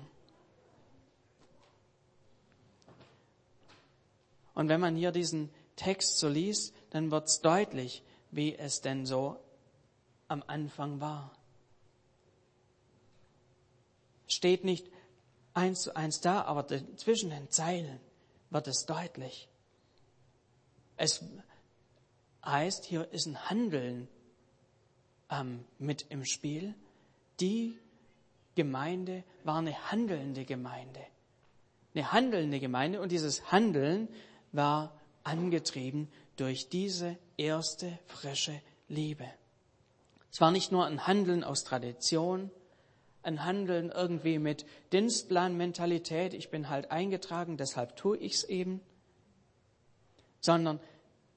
Und 4.54 4.68
wenn 4.68 4.82
man 4.82 4.98
hier 4.98 5.14
diesen 5.14 5.50
Text 5.78 6.20
so 6.20 6.28
liest, 6.28 6.74
dann 6.90 7.10
wird 7.10 7.30
es 7.30 7.40
deutlich, 7.40 8.04
wie 8.32 8.54
es 8.54 8.82
denn 8.82 9.06
so 9.06 9.38
am 10.28 10.44
Anfang 10.48 11.00
war. 11.00 11.32
Steht 14.28 14.66
nicht, 14.66 14.92
eins 15.54 15.84
zu 15.84 15.96
eins 15.96 16.20
da, 16.20 16.42
aber 16.42 16.68
zwischen 16.98 17.30
den 17.30 17.50
Zeilen 17.50 18.02
wird 18.50 18.68
es 18.68 18.86
deutlich. 18.86 19.48
Es 20.98 21.24
heißt, 22.46 22.86
hier 22.86 23.12
ist 23.12 23.26
ein 23.26 23.50
Handeln 23.50 24.08
ähm, 25.30 25.66
mit 25.80 26.06
im 26.10 26.26
Spiel. 26.26 26.74
Die 27.40 27.78
Gemeinde 28.56 29.24
war 29.44 29.58
eine 29.58 29.92
handelnde 29.92 30.46
Gemeinde. 30.46 31.02
Eine 31.96 32.12
handelnde 32.12 32.60
Gemeinde 32.60 33.02
und 33.02 33.12
dieses 33.12 33.52
Handeln 33.52 34.08
war 34.52 35.00
angetrieben 35.24 36.10
durch 36.36 36.70
diese 36.70 37.18
erste 37.38 37.98
frische 38.08 38.60
Liebe. 38.88 39.26
Es 40.32 40.42
war 40.42 40.52
nicht 40.52 40.72
nur 40.72 40.86
ein 40.86 41.06
Handeln 41.06 41.44
aus 41.44 41.64
Tradition, 41.64 42.50
ein 43.22 43.46
Handeln 43.46 43.90
irgendwie 43.90 44.40
mit 44.40 44.66
Dienstplanmentalität, 44.92 46.34
ich 46.34 46.50
bin 46.50 46.70
halt 46.70 46.92
eingetragen, 46.92 47.56
deshalb 47.56 47.96
tue 47.96 48.18
ich's 48.18 48.44
eben, 48.44 48.82
sondern 50.42 50.80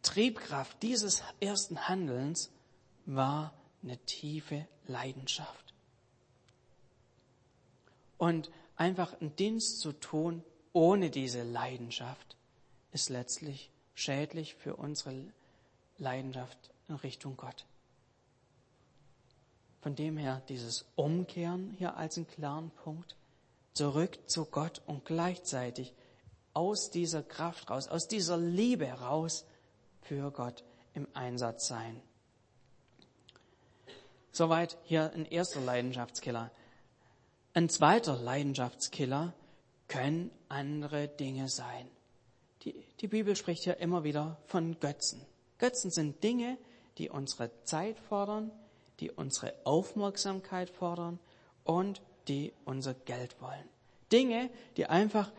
Triebkraft 0.06 0.82
dieses 0.82 1.22
ersten 1.40 1.88
Handelns 1.88 2.50
war 3.06 3.52
eine 3.82 3.98
tiefe 3.98 4.66
Leidenschaft. 4.86 5.74
Und 8.16 8.50
einfach 8.76 9.20
einen 9.20 9.34
Dienst 9.34 9.80
zu 9.80 9.92
tun 9.92 10.44
ohne 10.72 11.10
diese 11.10 11.42
Leidenschaft 11.42 12.36
ist 12.92 13.08
letztlich 13.08 13.70
schädlich 13.94 14.54
für 14.54 14.76
unsere 14.76 15.12
Leidenschaft 15.98 16.70
in 16.88 16.94
Richtung 16.94 17.36
Gott. 17.36 17.66
Von 19.80 19.96
dem 19.96 20.18
her 20.18 20.40
dieses 20.48 20.86
Umkehren 20.94 21.72
hier 21.78 21.96
als 21.96 22.16
einen 22.16 22.28
klaren 22.28 22.70
Punkt, 22.70 23.16
zurück 23.72 24.18
zu 24.26 24.44
Gott 24.44 24.82
und 24.86 25.04
gleichzeitig 25.04 25.94
aus 26.52 26.90
dieser 26.90 27.22
Kraft 27.22 27.70
raus, 27.70 27.88
aus 27.88 28.06
dieser 28.06 28.36
Liebe 28.36 28.86
raus 28.86 29.44
für 30.06 30.30
Gott 30.30 30.64
im 30.94 31.06
Einsatz 31.14 31.66
sein. 31.66 32.00
Soweit 34.32 34.76
hier 34.84 35.12
ein 35.14 35.26
erster 35.26 35.60
Leidenschaftskiller. 35.60 36.50
Ein 37.54 37.68
zweiter 37.68 38.16
Leidenschaftskiller 38.16 39.32
können 39.88 40.30
andere 40.48 41.08
Dinge 41.08 41.48
sein. 41.48 41.88
Die, 42.62 42.74
die 43.00 43.08
Bibel 43.08 43.34
spricht 43.34 43.64
hier 43.64 43.78
immer 43.78 44.04
wieder 44.04 44.38
von 44.46 44.78
Götzen. 44.78 45.24
Götzen 45.58 45.90
sind 45.90 46.22
Dinge, 46.22 46.58
die 46.98 47.08
unsere 47.08 47.50
Zeit 47.64 47.98
fordern, 47.98 48.50
die 49.00 49.10
unsere 49.10 49.54
Aufmerksamkeit 49.64 50.70
fordern 50.70 51.18
und 51.64 52.02
die 52.28 52.52
unser 52.64 52.94
Geld 52.94 53.40
wollen. 53.40 53.68
Dinge, 54.12 54.50
die 54.76 54.86
einfach 54.86 55.32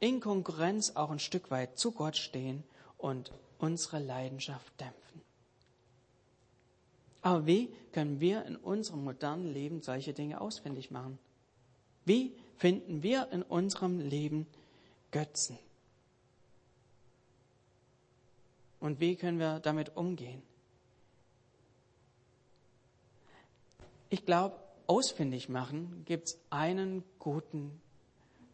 in 0.00 0.20
Konkurrenz 0.20 0.96
auch 0.96 1.10
ein 1.10 1.18
Stück 1.18 1.50
weit 1.50 1.78
zu 1.78 1.92
Gott 1.92 2.16
stehen 2.16 2.64
und 3.00 3.32
unsere 3.58 3.98
Leidenschaft 3.98 4.80
dämpfen. 4.80 5.22
Aber 7.22 7.46
wie 7.46 7.68
können 7.92 8.20
wir 8.20 8.44
in 8.46 8.56
unserem 8.56 9.04
modernen 9.04 9.52
Leben 9.52 9.82
solche 9.82 10.12
Dinge 10.12 10.40
ausfindig 10.40 10.90
machen? 10.90 11.18
Wie 12.04 12.34
finden 12.56 13.02
wir 13.02 13.30
in 13.30 13.42
unserem 13.42 14.00
Leben 14.00 14.46
Götzen? 15.10 15.58
Und 18.80 19.00
wie 19.00 19.16
können 19.16 19.38
wir 19.38 19.60
damit 19.60 19.96
umgehen? 19.96 20.42
Ich 24.08 24.24
glaube, 24.24 24.56
ausfindig 24.86 25.48
machen 25.48 26.04
gibt 26.06 26.28
es 26.28 26.40
einen 26.48 27.04
guten 27.18 27.80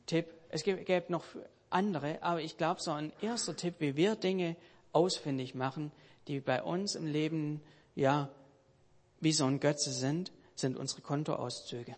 Tipp. 0.07 0.27
Es 0.49 0.65
gäbe 0.65 1.05
noch 1.09 1.25
andere, 1.71 2.23
aber 2.23 2.41
ich 2.41 2.57
glaube, 2.57 2.81
so 2.81 2.93
ein 2.93 3.13
erster 3.21 3.57
Tipp, 3.57 3.77
wie 3.79 3.97
wir 3.97 4.17
Dinge 4.17 4.57
ausfindig 4.93 5.55
machen, 5.55 5.93
die 6.29 6.41
bei 6.41 6.63
uns 6.63 6.95
im 6.95 7.07
Leben, 7.07 7.61
ja, 7.95 8.31
wie 9.21 9.33
so 9.33 9.47
ein 9.47 9.61
Götze 9.61 9.93
sind, 9.93 10.33
sind 10.55 10.77
unsere 10.77 11.03
Kontoauszüge. 11.03 11.97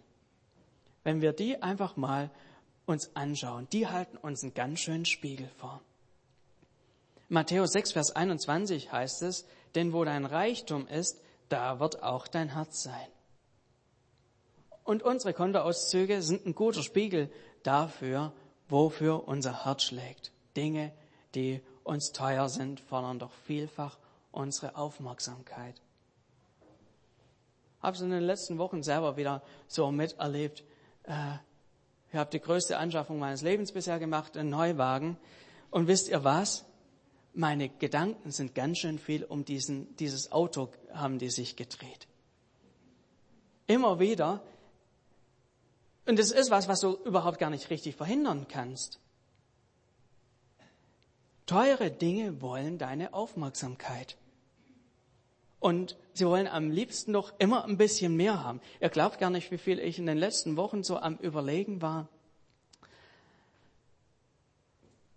Wenn 1.04 1.20
wir 1.20 1.32
die 1.32 1.62
einfach 1.62 1.96
mal 1.96 2.30
uns 2.86 3.14
anschauen, 3.14 3.68
die 3.72 3.86
halten 3.86 4.16
uns 4.16 4.42
einen 4.42 4.54
ganz 4.54 4.80
schönen 4.80 5.04
Spiegel 5.04 5.48
vor. 5.58 5.80
Matthäus 7.28 7.72
6, 7.72 7.92
Vers 7.92 8.16
21 8.16 8.90
heißt 8.90 9.22
es, 9.22 9.46
denn 9.74 9.92
wo 9.92 10.04
dein 10.04 10.24
Reichtum 10.24 10.88
ist, 10.88 11.20
da 11.48 11.78
wird 11.80 12.02
auch 12.02 12.26
dein 12.26 12.54
Herz 12.54 12.82
sein. 12.82 13.08
Und 14.84 15.02
unsere 15.02 15.34
Kontoauszüge 15.34 16.22
sind 16.22 16.46
ein 16.46 16.54
guter 16.54 16.82
Spiegel 16.82 17.30
dafür, 17.62 18.32
wofür 18.68 19.26
unser 19.26 19.64
Herz 19.64 19.84
schlägt. 19.84 20.32
Dinge, 20.56 20.92
die 21.34 21.60
uns 21.84 22.12
teuer 22.12 22.48
sind, 22.48 22.80
fordern 22.80 23.18
doch 23.18 23.32
vielfach 23.46 23.98
unsere 24.32 24.76
Aufmerksamkeit. 24.76 25.80
Habe 27.80 27.96
es 27.96 28.02
in 28.02 28.10
den 28.10 28.22
letzten 28.22 28.58
Wochen 28.58 28.82
selber 28.82 29.16
wieder 29.16 29.42
so 29.66 29.90
miterlebt. 29.90 30.64
Äh, 31.04 31.36
ich 32.10 32.16
habe 32.16 32.30
die 32.30 32.40
größte 32.40 32.76
Anschaffung 32.76 33.18
meines 33.18 33.42
Lebens 33.42 33.72
bisher 33.72 33.98
gemacht, 33.98 34.36
einen 34.36 34.50
Neuwagen. 34.50 35.16
Und 35.70 35.86
wisst 35.86 36.08
ihr 36.08 36.24
was? 36.24 36.64
Meine 37.34 37.68
Gedanken 37.68 38.30
sind 38.30 38.54
ganz 38.54 38.78
schön 38.78 38.98
viel 38.98 39.24
um 39.24 39.44
diesen, 39.44 39.94
dieses 39.96 40.32
Auto 40.32 40.70
haben 40.92 41.18
die 41.18 41.30
sich 41.30 41.56
gedreht. 41.56 42.08
Immer 43.66 44.00
wieder 44.00 44.42
und 46.08 46.18
das 46.18 46.30
ist 46.30 46.50
was, 46.50 46.68
was 46.68 46.80
du 46.80 46.94
überhaupt 47.04 47.38
gar 47.38 47.50
nicht 47.50 47.68
richtig 47.68 47.94
verhindern 47.94 48.46
kannst. 48.48 48.98
Teure 51.44 51.90
Dinge 51.90 52.40
wollen 52.40 52.78
deine 52.78 53.12
Aufmerksamkeit. 53.12 54.16
Und 55.60 55.98
sie 56.14 56.26
wollen 56.26 56.46
am 56.46 56.70
liebsten 56.70 57.12
doch 57.12 57.34
immer 57.38 57.64
ein 57.64 57.76
bisschen 57.76 58.16
mehr 58.16 58.42
haben. 58.42 58.62
Ihr 58.80 58.88
glaubt 58.88 59.18
gar 59.18 59.28
nicht, 59.28 59.50
wie 59.50 59.58
viel 59.58 59.78
ich 59.78 59.98
in 59.98 60.06
den 60.06 60.16
letzten 60.16 60.56
Wochen 60.56 60.82
so 60.82 60.96
am 60.96 61.18
Überlegen 61.18 61.82
war. 61.82 62.08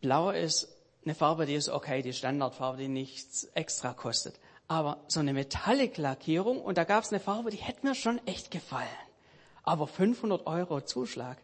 Blau 0.01 0.31
ist 0.31 0.67
eine 1.05 1.15
Farbe, 1.15 1.45
die 1.45 1.55
ist 1.55 1.69
okay, 1.69 2.01
die 2.01 2.11
Standardfarbe, 2.11 2.79
die 2.79 2.89
nichts 2.89 3.45
extra 3.53 3.93
kostet. 3.93 4.37
Aber 4.67 5.03
so 5.07 5.21
eine 5.21 5.31
Metallic-Lackierung, 5.31 6.61
und 6.61 6.77
da 6.77 6.83
gab 6.83 7.05
es 7.05 7.11
eine 7.11 7.21
Farbe, 7.21 7.49
die 7.49 7.57
hätte 7.57 7.85
mir 7.85 7.95
schon 7.95 8.19
echt 8.27 8.51
gefallen. 8.51 8.87
Aber 9.63 9.87
500 9.87 10.47
Euro 10.47 10.81
Zuschlag 10.81 11.37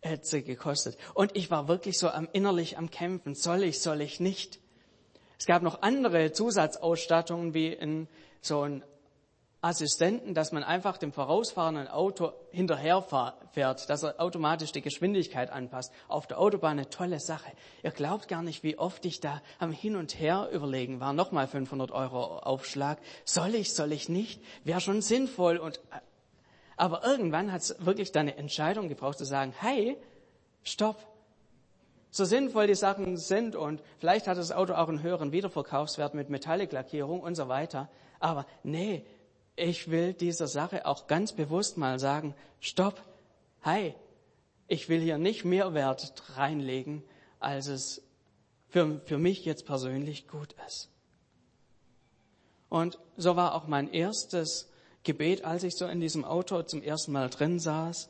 hätte 0.00 0.26
sie 0.26 0.42
gekostet. 0.42 0.98
Und 1.14 1.36
ich 1.36 1.50
war 1.50 1.68
wirklich 1.68 1.98
so 1.98 2.08
am, 2.08 2.28
innerlich 2.32 2.78
am 2.78 2.90
Kämpfen. 2.90 3.34
Soll 3.34 3.62
ich, 3.62 3.80
soll 3.80 4.00
ich 4.00 4.20
nicht? 4.20 4.58
Es 5.38 5.46
gab 5.46 5.62
noch 5.62 5.82
andere 5.82 6.32
Zusatzausstattungen 6.32 7.54
wie 7.54 7.68
in 7.68 8.08
so 8.40 8.62
ein 8.62 8.84
Assistenten, 9.64 10.34
dass 10.34 10.52
man 10.52 10.62
einfach 10.62 10.98
dem 10.98 11.10
vorausfahrenden 11.10 11.88
Auto 11.88 12.32
hinterherfährt, 12.50 13.88
dass 13.88 14.02
er 14.02 14.20
automatisch 14.20 14.72
die 14.72 14.82
Geschwindigkeit 14.82 15.50
anpasst. 15.50 15.90
Auf 16.06 16.26
der 16.26 16.38
Autobahn 16.38 16.78
eine 16.78 16.90
tolle 16.90 17.18
Sache. 17.18 17.50
Ihr 17.82 17.90
glaubt 17.90 18.28
gar 18.28 18.42
nicht, 18.42 18.62
wie 18.62 18.78
oft 18.78 19.06
ich 19.06 19.20
da 19.20 19.40
am 19.58 19.72
Hin 19.72 19.96
und 19.96 20.20
Her 20.20 20.50
überlegen 20.52 21.00
war. 21.00 21.14
Nochmal 21.14 21.48
500 21.48 21.92
Euro 21.92 22.40
Aufschlag. 22.40 22.98
Soll 23.24 23.54
ich, 23.54 23.72
soll 23.72 23.92
ich 23.92 24.10
nicht? 24.10 24.42
Wäre 24.64 24.82
schon 24.82 25.00
sinnvoll 25.00 25.56
und 25.56 25.80
aber 26.76 27.04
irgendwann 27.04 27.52
hat 27.52 27.62
es 27.62 27.76
wirklich 27.84 28.12
deine 28.12 28.36
Entscheidung 28.36 28.88
gebraucht 28.88 29.18
zu 29.18 29.24
sagen, 29.24 29.54
hey, 29.58 29.96
stopp. 30.62 31.06
So 32.10 32.24
sinnvoll 32.24 32.68
die 32.68 32.74
Sachen 32.74 33.16
sind 33.16 33.56
und 33.56 33.82
vielleicht 33.98 34.28
hat 34.28 34.38
das 34.38 34.52
Auto 34.52 34.74
auch 34.74 34.88
einen 34.88 35.02
höheren 35.02 35.32
Wiederverkaufswert 35.32 36.14
mit 36.14 36.30
Metallic-Lackierung 36.30 37.20
und 37.20 37.34
so 37.34 37.48
weiter. 37.48 37.88
Aber 38.20 38.46
nee, 38.62 39.04
ich 39.56 39.90
will 39.90 40.12
dieser 40.12 40.46
Sache 40.46 40.86
auch 40.86 41.06
ganz 41.06 41.32
bewusst 41.32 41.76
mal 41.76 41.98
sagen, 41.98 42.34
stopp. 42.60 43.02
Hey, 43.60 43.94
ich 44.68 44.88
will 44.88 45.00
hier 45.00 45.18
nicht 45.18 45.44
mehr 45.44 45.74
Wert 45.74 46.12
reinlegen, 46.36 47.02
als 47.40 47.66
es 47.66 48.02
für, 48.68 49.00
für 49.04 49.18
mich 49.18 49.44
jetzt 49.44 49.66
persönlich 49.66 50.28
gut 50.28 50.54
ist. 50.66 50.90
Und 52.68 52.98
so 53.16 53.36
war 53.36 53.54
auch 53.54 53.66
mein 53.66 53.92
erstes 53.92 54.68
Gebet, 55.04 55.44
als 55.44 55.62
ich 55.62 55.74
so 55.76 55.86
in 55.86 56.00
diesem 56.00 56.24
Auto 56.24 56.62
zum 56.62 56.82
ersten 56.82 57.12
Mal 57.12 57.30
drin 57.30 57.60
saß, 57.60 58.08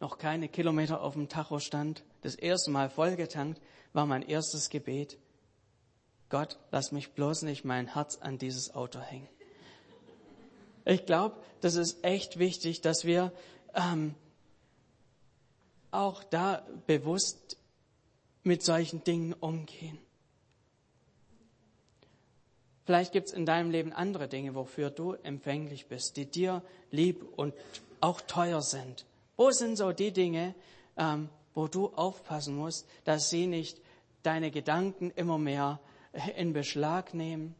noch 0.00 0.18
keine 0.18 0.48
Kilometer 0.48 1.00
auf 1.00 1.14
dem 1.14 1.28
Tacho 1.28 1.58
stand, 1.58 2.04
das 2.22 2.34
erste 2.34 2.70
Mal 2.70 2.90
vollgetankt, 2.90 3.60
war 3.92 4.06
mein 4.06 4.22
erstes 4.22 4.68
Gebet. 4.70 5.18
Gott, 6.28 6.58
lass 6.70 6.92
mich 6.92 7.12
bloß 7.12 7.42
nicht 7.42 7.64
mein 7.64 7.94
Herz 7.94 8.18
an 8.20 8.38
dieses 8.38 8.74
Auto 8.74 9.00
hängen. 9.00 9.28
Ich 10.84 11.06
glaube, 11.06 11.36
das 11.60 11.74
ist 11.74 12.04
echt 12.04 12.38
wichtig, 12.38 12.80
dass 12.80 13.04
wir 13.04 13.32
ähm, 13.74 14.14
auch 15.90 16.24
da 16.24 16.66
bewusst 16.86 17.56
mit 18.42 18.62
solchen 18.62 19.04
Dingen 19.04 19.32
umgehen. 19.32 19.98
Vielleicht 22.88 23.12
gibt 23.12 23.26
es 23.26 23.34
in 23.34 23.44
deinem 23.44 23.70
Leben 23.70 23.92
andere 23.92 24.28
Dinge, 24.28 24.54
wofür 24.54 24.88
du 24.88 25.12
empfänglich 25.12 25.88
bist, 25.88 26.16
die 26.16 26.24
dir 26.24 26.62
lieb 26.90 27.22
und 27.36 27.52
auch 28.00 28.22
teuer 28.22 28.62
sind. 28.62 29.04
Wo 29.36 29.50
sind 29.50 29.76
so 29.76 29.92
die 29.92 30.10
Dinge, 30.10 30.54
ähm, 30.96 31.28
wo 31.52 31.68
du 31.68 31.88
aufpassen 31.88 32.56
musst, 32.56 32.88
dass 33.04 33.28
sie 33.28 33.46
nicht 33.46 33.78
deine 34.22 34.50
Gedanken 34.50 35.10
immer 35.10 35.36
mehr 35.36 35.80
in 36.38 36.54
Beschlag 36.54 37.12
nehmen? 37.12 37.54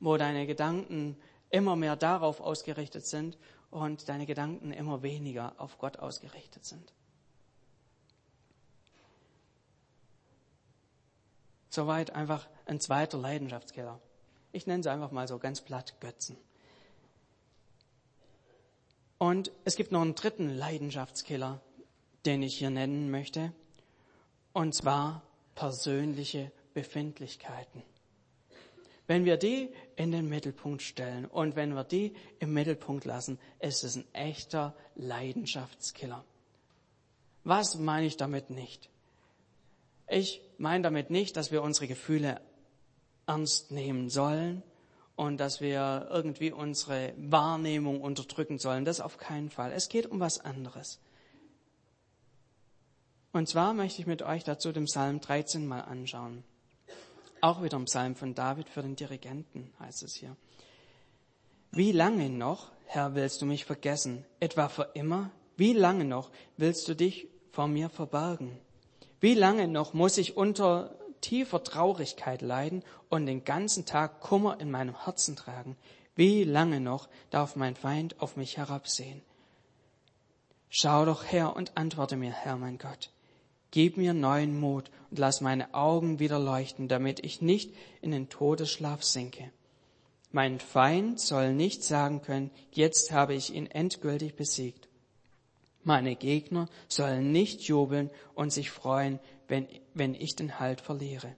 Wo 0.00 0.16
deine 0.16 0.46
Gedanken 0.46 1.18
immer 1.50 1.76
mehr 1.76 1.96
darauf 1.96 2.40
ausgerichtet 2.40 3.04
sind 3.04 3.36
und 3.70 4.08
deine 4.08 4.24
Gedanken 4.24 4.72
immer 4.72 5.02
weniger 5.02 5.52
auf 5.58 5.76
Gott 5.76 5.98
ausgerichtet 5.98 6.64
sind. 6.64 6.94
Soweit 11.74 12.14
einfach 12.14 12.46
ein 12.66 12.78
zweiter 12.78 13.18
Leidenschaftskiller. 13.18 14.00
Ich 14.52 14.68
nenne 14.68 14.84
sie 14.84 14.92
einfach 14.92 15.10
mal 15.10 15.26
so 15.26 15.40
ganz 15.40 15.60
platt 15.60 16.00
Götzen. 16.00 16.36
Und 19.18 19.50
es 19.64 19.74
gibt 19.74 19.90
noch 19.90 20.02
einen 20.02 20.14
dritten 20.14 20.50
Leidenschaftskiller, 20.50 21.60
den 22.26 22.44
ich 22.44 22.56
hier 22.56 22.70
nennen 22.70 23.10
möchte, 23.10 23.52
und 24.52 24.72
zwar 24.72 25.22
persönliche 25.56 26.52
Befindlichkeiten. 26.74 27.82
Wenn 29.08 29.24
wir 29.24 29.36
die 29.36 29.68
in 29.96 30.12
den 30.12 30.28
Mittelpunkt 30.28 30.80
stellen 30.80 31.24
und 31.24 31.56
wenn 31.56 31.74
wir 31.74 31.82
die 31.82 32.14
im 32.38 32.52
Mittelpunkt 32.52 33.04
lassen, 33.04 33.36
ist 33.58 33.82
es 33.82 33.96
ein 33.96 34.06
echter 34.14 34.76
Leidenschaftskiller. 34.94 36.24
Was 37.42 37.74
meine 37.74 38.06
ich 38.06 38.16
damit 38.16 38.50
nicht? 38.50 38.90
Ich 40.08 40.42
meine 40.58 40.82
damit 40.82 41.10
nicht, 41.10 41.36
dass 41.36 41.50
wir 41.50 41.62
unsere 41.62 41.86
Gefühle 41.86 42.40
ernst 43.26 43.70
nehmen 43.70 44.10
sollen 44.10 44.62
und 45.16 45.38
dass 45.38 45.60
wir 45.60 46.08
irgendwie 46.10 46.52
unsere 46.52 47.14
Wahrnehmung 47.16 48.00
unterdrücken 48.00 48.58
sollen. 48.58 48.84
Das 48.84 49.00
auf 49.00 49.18
keinen 49.18 49.50
Fall. 49.50 49.72
Es 49.72 49.88
geht 49.88 50.06
um 50.06 50.20
was 50.20 50.40
anderes. 50.40 51.00
Und 53.32 53.48
zwar 53.48 53.74
möchte 53.74 54.00
ich 54.00 54.06
mit 54.06 54.22
euch 54.22 54.44
dazu 54.44 54.72
den 54.72 54.84
Psalm 54.84 55.20
13 55.20 55.66
mal 55.66 55.80
anschauen. 55.80 56.44
Auch 57.40 57.62
wieder 57.62 57.78
ein 57.78 57.86
Psalm 57.86 58.14
von 58.14 58.34
David 58.34 58.68
für 58.68 58.82
den 58.82 58.96
Dirigenten, 58.96 59.72
heißt 59.80 60.02
es 60.02 60.14
hier. 60.14 60.36
Wie 61.72 61.92
lange 61.92 62.30
noch, 62.30 62.70
Herr, 62.86 63.14
willst 63.16 63.42
du 63.42 63.46
mich 63.46 63.64
vergessen? 63.64 64.24
Etwa 64.38 64.68
für 64.68 64.90
immer? 64.94 65.30
Wie 65.56 65.72
lange 65.72 66.04
noch 66.04 66.30
willst 66.56 66.86
du 66.88 66.94
dich 66.94 67.28
vor 67.50 67.66
mir 67.66 67.88
verbergen? 67.88 68.58
Wie 69.20 69.34
lange 69.34 69.68
noch 69.68 69.94
muss 69.94 70.18
ich 70.18 70.36
unter 70.36 70.94
tiefer 71.24 71.64
Traurigkeit 71.64 72.42
leiden 72.42 72.82
und 73.08 73.26
den 73.26 73.44
ganzen 73.44 73.86
Tag 73.86 74.20
Kummer 74.20 74.60
in 74.60 74.70
meinem 74.70 75.04
Herzen 75.04 75.36
tragen. 75.36 75.76
Wie 76.14 76.44
lange 76.44 76.80
noch 76.80 77.08
darf 77.30 77.56
mein 77.56 77.74
Feind 77.74 78.20
auf 78.20 78.36
mich 78.36 78.58
herabsehen? 78.58 79.22
Schau 80.68 81.04
doch 81.04 81.24
her 81.24 81.56
und 81.56 81.76
antworte 81.76 82.16
mir, 82.16 82.32
Herr 82.32 82.56
mein 82.56 82.78
Gott. 82.78 83.10
Gib 83.70 83.96
mir 83.96 84.12
neuen 84.12 84.58
Mut 84.60 84.90
und 85.10 85.18
lass 85.18 85.40
meine 85.40 85.72
Augen 85.74 86.18
wieder 86.18 86.38
leuchten, 86.38 86.88
damit 86.88 87.24
ich 87.24 87.40
nicht 87.40 87.74
in 88.02 88.10
den 88.10 88.28
Todesschlaf 88.28 89.02
sinke. 89.02 89.50
Mein 90.30 90.60
Feind 90.60 91.20
soll 91.20 91.54
nicht 91.54 91.82
sagen 91.84 92.20
können, 92.22 92.50
jetzt 92.70 93.12
habe 93.12 93.34
ich 93.34 93.54
ihn 93.54 93.66
endgültig 93.66 94.36
besiegt. 94.36 94.88
Meine 95.84 96.16
Gegner 96.16 96.68
sollen 96.88 97.30
nicht 97.30 97.62
jubeln 97.62 98.10
und 98.34 98.52
sich 98.52 98.70
freuen, 98.70 99.20
wenn, 99.48 99.68
wenn 99.92 100.14
ich 100.14 100.34
den 100.34 100.58
Halt 100.58 100.80
verliere. 100.80 101.36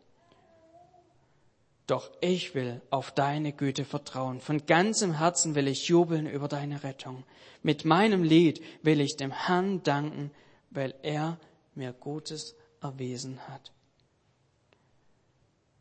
Doch 1.86 2.10
ich 2.20 2.54
will 2.54 2.80
auf 2.90 3.12
deine 3.12 3.52
Güte 3.52 3.84
vertrauen. 3.84 4.40
Von 4.40 4.66
ganzem 4.66 5.18
Herzen 5.18 5.54
will 5.54 5.68
ich 5.68 5.86
jubeln 5.88 6.26
über 6.26 6.48
deine 6.48 6.82
Rettung. 6.82 7.24
Mit 7.62 7.84
meinem 7.84 8.22
Lied 8.22 8.60
will 8.82 9.00
ich 9.00 9.16
dem 9.16 9.30
Herrn 9.30 9.82
danken, 9.82 10.32
weil 10.70 10.94
er 11.02 11.38
mir 11.74 11.92
Gutes 11.92 12.56
erwiesen 12.80 13.40
hat. 13.48 13.72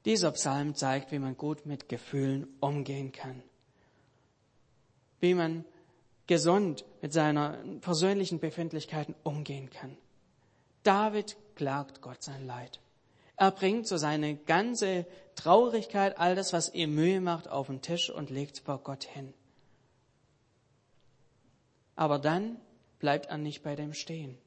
Dieser 0.06 0.32
Psalm 0.32 0.75
zeigt, 0.75 1.12
wie 1.12 1.17
man 1.17 1.36
gut 1.36 1.65
mit 1.65 1.89
Gefühlen 1.89 2.47
umgehen 2.60 3.12
kann. 3.12 3.41
Wie 5.19 5.34
man 5.34 5.65
gesund 6.27 6.85
mit 7.01 7.13
seiner 7.13 7.57
persönlichen 7.81 8.39
Befindlichkeiten 8.39 9.15
umgehen 9.23 9.69
kann. 9.69 9.97
David 10.83 11.35
klagt 11.55 12.01
Gott 12.01 12.23
sein 12.23 12.45
Leid. 12.45 12.79
Er 13.38 13.51
bringt 13.51 13.88
so 13.88 13.97
seine 13.97 14.35
ganze 14.35 15.05
Traurigkeit, 15.35 16.17
all 16.17 16.35
das, 16.35 16.53
was 16.53 16.73
ihm 16.73 16.95
Mühe 16.95 17.19
macht, 17.19 17.47
auf 17.47 17.67
den 17.67 17.81
Tisch 17.81 18.09
und 18.09 18.29
legt 18.29 18.57
es 18.57 18.59
vor 18.61 18.79
Gott 18.79 19.03
hin. 19.03 19.33
Aber 21.95 22.19
dann 22.19 22.57
bleibt 22.99 23.27
er 23.27 23.38
nicht 23.38 23.63
bei 23.63 23.75
dem 23.75 23.93
stehen, 23.93 24.38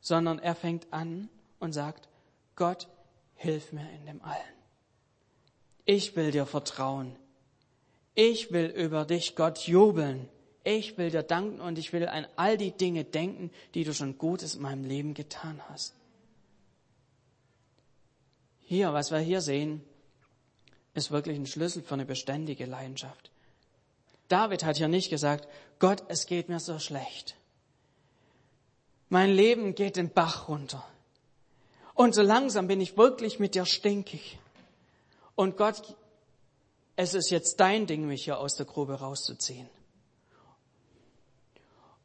sondern 0.00 0.38
er 0.38 0.54
fängt 0.54 0.92
an 0.92 1.28
und 1.58 1.72
sagt, 1.72 2.08
Gott, 2.56 2.88
hilf 3.34 3.72
mir 3.72 3.88
in 3.92 4.06
dem 4.06 4.22
Allen. 4.22 4.58
Ich 5.84 6.16
will 6.16 6.30
dir 6.30 6.46
vertrauen. 6.46 7.16
Ich 8.14 8.52
will 8.52 8.66
über 8.66 9.04
dich, 9.04 9.36
Gott, 9.36 9.60
jubeln. 9.60 10.28
Ich 10.70 10.98
will 10.98 11.08
dir 11.08 11.22
danken 11.22 11.62
und 11.62 11.78
ich 11.78 11.94
will 11.94 12.06
an 12.06 12.26
all 12.36 12.58
die 12.58 12.72
Dinge 12.72 13.02
denken, 13.02 13.50
die 13.72 13.84
du 13.84 13.94
schon 13.94 14.18
Gutes 14.18 14.56
in 14.56 14.60
meinem 14.60 14.84
Leben 14.84 15.14
getan 15.14 15.62
hast. 15.70 15.94
Hier, 18.66 18.92
was 18.92 19.10
wir 19.10 19.18
hier 19.18 19.40
sehen, 19.40 19.82
ist 20.92 21.10
wirklich 21.10 21.38
ein 21.38 21.46
Schlüssel 21.46 21.82
für 21.82 21.94
eine 21.94 22.04
beständige 22.04 22.66
Leidenschaft. 22.66 23.30
David 24.28 24.62
hat 24.62 24.76
hier 24.76 24.88
nicht 24.88 25.08
gesagt, 25.08 25.48
Gott, 25.78 26.04
es 26.08 26.26
geht 26.26 26.50
mir 26.50 26.60
so 26.60 26.78
schlecht. 26.78 27.34
Mein 29.08 29.30
Leben 29.30 29.74
geht 29.74 29.96
den 29.96 30.10
Bach 30.10 30.48
runter. 30.48 30.86
Und 31.94 32.14
so 32.14 32.20
langsam 32.20 32.66
bin 32.66 32.82
ich 32.82 32.98
wirklich 32.98 33.38
mit 33.38 33.54
dir 33.54 33.64
stinkig. 33.64 34.38
Und 35.34 35.56
Gott, 35.56 35.96
es 36.94 37.14
ist 37.14 37.30
jetzt 37.30 37.58
dein 37.58 37.86
Ding, 37.86 38.06
mich 38.06 38.24
hier 38.24 38.38
aus 38.38 38.56
der 38.56 38.66
Grube 38.66 39.00
rauszuziehen. 39.00 39.66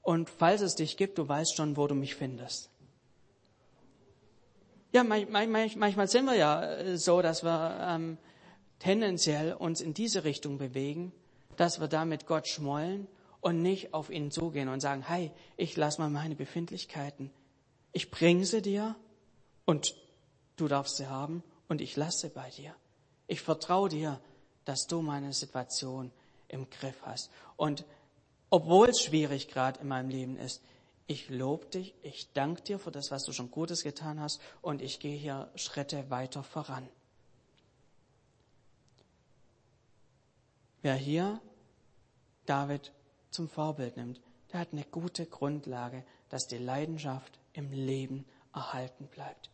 Und 0.04 0.30
falls 0.30 0.62
es 0.62 0.76
dich 0.76 0.98
gibt, 0.98 1.18
du 1.18 1.28
weißt 1.28 1.56
schon, 1.56 1.76
wo 1.78 1.88
du 1.88 1.96
mich 1.96 2.16
findest. 2.16 2.70
Ja, 4.92 5.04
manchmal 5.04 6.08
sind 6.08 6.26
wir 6.26 6.36
ja 6.36 6.64
äh, 6.64 6.98
so, 6.98 7.24
dass 7.24 7.44
wir 7.44 7.80
ähm, 7.82 8.20
tendenziell 8.78 9.54
uns 9.54 9.82
in 9.82 9.96
diese 9.96 10.24
Richtung 10.24 10.60
bewegen, 10.60 11.12
dass 11.58 11.80
wir 11.80 11.88
da 11.88 12.06
mit 12.06 12.28
Gott 12.28 12.48
schmollen 12.48 13.08
und 13.42 13.62
nicht 13.62 13.94
auf 13.94 14.10
ihn 14.12 14.30
zugehen 14.30 14.70
und 14.70 14.82
sagen, 14.82 15.02
hey, 15.02 15.32
ich 15.58 15.76
lass 15.78 15.98
mal 15.98 16.10
meine 16.10 16.36
Befindlichkeiten. 16.36 17.32
Ich 17.92 18.12
bringe 18.12 18.46
sie 18.46 18.62
dir 18.62 18.96
und 19.66 19.96
du 20.58 20.68
darfst 20.68 20.98
sie 20.98 21.08
haben 21.08 21.44
und 21.70 21.82
ich 21.82 21.96
lasse 21.96 22.30
bei 22.30 22.50
dir. 22.52 22.76
Ich 23.28 23.42
vertraue 23.42 23.90
dir, 23.90 24.20
dass 24.66 24.86
du 24.86 25.02
meine 25.02 25.34
Situation 25.34 26.12
im 26.50 26.70
Griff 26.70 27.02
hast. 27.04 27.32
Und 27.58 27.86
obwohl 28.54 28.90
es 28.90 29.02
schwierig 29.02 29.48
gerade 29.48 29.80
in 29.80 29.88
meinem 29.88 30.10
Leben 30.10 30.38
ist, 30.38 30.62
ich 31.08 31.28
lobe 31.28 31.66
dich, 31.66 31.96
ich 32.04 32.32
danke 32.34 32.62
dir 32.62 32.78
für 32.78 32.92
das, 32.92 33.10
was 33.10 33.24
du 33.24 33.32
schon 33.32 33.50
Gutes 33.50 33.82
getan 33.82 34.20
hast 34.20 34.40
und 34.62 34.80
ich 34.84 35.00
gehe 35.00 35.18
hier 35.18 35.50
Schritte 35.56 36.12
weiter 36.12 36.44
voran. 36.44 36.88
Wer 40.84 40.94
hier 40.94 41.42
David 42.46 42.92
zum 43.32 43.50
Vorbild 43.50 43.98
nimmt, 43.98 44.22
der 44.52 44.60
hat 44.60 44.72
eine 44.72 44.84
gute 44.84 45.26
Grundlage, 45.26 46.06
dass 46.30 46.46
die 46.46 46.60
Leidenschaft 46.60 47.40
im 47.54 47.72
Leben 47.72 48.24
erhalten 48.54 49.08
bleibt. 49.08 49.50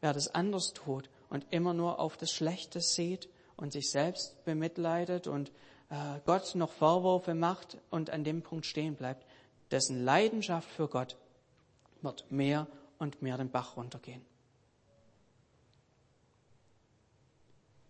Wer 0.00 0.14
das 0.14 0.34
anders 0.34 0.72
tut 0.72 1.08
und 1.30 1.46
immer 1.50 1.74
nur 1.74 2.00
auf 2.00 2.16
das 2.16 2.32
Schlechte 2.32 2.80
sieht 2.80 3.28
und 3.56 3.72
sich 3.72 3.88
selbst 3.88 4.44
bemitleidet 4.44 5.28
und 5.28 5.52
äh, 5.90 6.20
Gott 6.24 6.54
noch 6.54 6.72
Vorwürfe 6.72 7.34
macht 7.34 7.78
und 7.90 8.10
an 8.10 8.24
dem 8.24 8.42
Punkt 8.42 8.66
stehen 8.66 8.94
bleibt, 8.94 9.24
dessen 9.70 10.04
Leidenschaft 10.04 10.68
für 10.68 10.88
Gott 10.88 11.16
wird 12.02 12.30
mehr 12.30 12.66
und 12.98 13.22
mehr 13.22 13.36
den 13.36 13.50
Bach 13.50 13.76
runtergehen. 13.76 14.24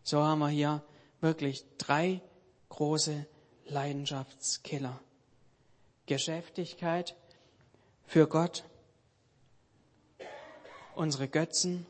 So 0.03 0.23
haben 0.23 0.39
wir 0.39 0.49
hier 0.49 0.83
wirklich 1.21 1.65
drei 1.77 2.23
große 2.71 3.27
Leidenschaftskiller. 3.67 4.99
Geschäftigkeit 6.07 7.15
für 8.07 8.27
Gott, 8.27 8.65
unsere 10.95 11.29
Götzen, 11.29 11.87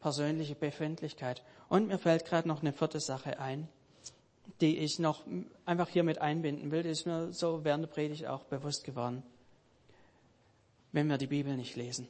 persönliche 0.00 0.54
Befindlichkeit. 0.54 1.42
Und 1.70 1.88
mir 1.88 1.98
fällt 1.98 2.26
gerade 2.26 2.46
noch 2.46 2.60
eine 2.60 2.74
vierte 2.74 3.00
Sache 3.00 3.38
ein 3.38 3.68
die 4.60 4.78
ich 4.78 4.98
noch 4.98 5.24
einfach 5.64 5.88
hier 5.88 6.04
mit 6.04 6.20
einbinden 6.20 6.70
will, 6.70 6.82
die 6.82 6.90
ist 6.90 7.06
mir 7.06 7.32
so 7.32 7.64
während 7.64 7.84
der 7.84 7.90
Predigt 7.90 8.26
auch 8.26 8.44
bewusst 8.44 8.84
geworden. 8.84 9.22
Wenn 10.92 11.08
wir 11.08 11.18
die 11.18 11.26
Bibel 11.26 11.56
nicht 11.56 11.76
lesen. 11.76 12.08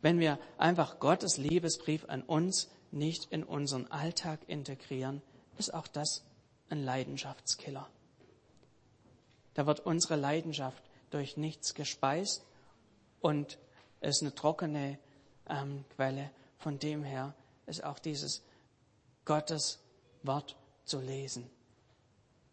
Wenn 0.00 0.18
wir 0.18 0.38
einfach 0.58 0.98
Gottes 0.98 1.36
Liebesbrief 1.36 2.04
an 2.08 2.22
uns 2.22 2.68
nicht 2.90 3.30
in 3.30 3.44
unseren 3.44 3.86
Alltag 3.90 4.40
integrieren, 4.48 5.22
ist 5.58 5.72
auch 5.72 5.86
das 5.86 6.24
ein 6.68 6.84
Leidenschaftskiller. 6.84 7.88
Da 9.54 9.66
wird 9.66 9.80
unsere 9.80 10.16
Leidenschaft 10.16 10.82
durch 11.10 11.36
nichts 11.36 11.74
gespeist 11.74 12.44
und 13.20 13.58
ist 14.00 14.22
eine 14.22 14.34
trockene 14.34 14.98
ähm, 15.48 15.84
Quelle. 15.94 16.30
Von 16.58 16.78
dem 16.78 17.04
her 17.04 17.34
ist 17.66 17.84
auch 17.84 17.98
dieses 17.98 18.42
Gottes 19.24 19.78
Wort 20.22 20.56
zu 20.84 21.00
lesen. 21.00 21.48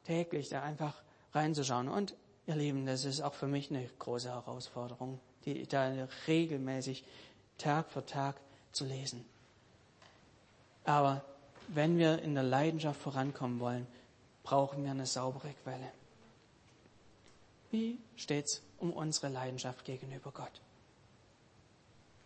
Täglich 0.05 0.49
da 0.49 0.63
einfach 0.63 1.01
reinzuschauen. 1.33 1.87
Und 1.87 2.15
ihr 2.47 2.55
Lieben, 2.55 2.85
das 2.85 3.05
ist 3.05 3.21
auch 3.21 3.33
für 3.33 3.47
mich 3.47 3.69
eine 3.69 3.87
große 3.99 4.29
Herausforderung, 4.29 5.19
die 5.45 5.67
da 5.67 6.07
regelmäßig 6.27 7.03
Tag 7.57 7.91
für 7.91 8.05
Tag 8.05 8.35
zu 8.71 8.85
lesen. 8.85 9.25
Aber 10.83 11.23
wenn 11.67 11.97
wir 11.97 12.21
in 12.21 12.33
der 12.33 12.43
Leidenschaft 12.43 12.99
vorankommen 12.99 13.59
wollen, 13.59 13.87
brauchen 14.43 14.83
wir 14.83 14.91
eine 14.91 15.05
saubere 15.05 15.53
Quelle. 15.63 15.91
Wie 17.71 17.99
steht's 18.15 18.63
um 18.79 18.91
unsere 18.93 19.29
Leidenschaft 19.29 19.85
gegenüber 19.85 20.31
Gott? 20.31 20.61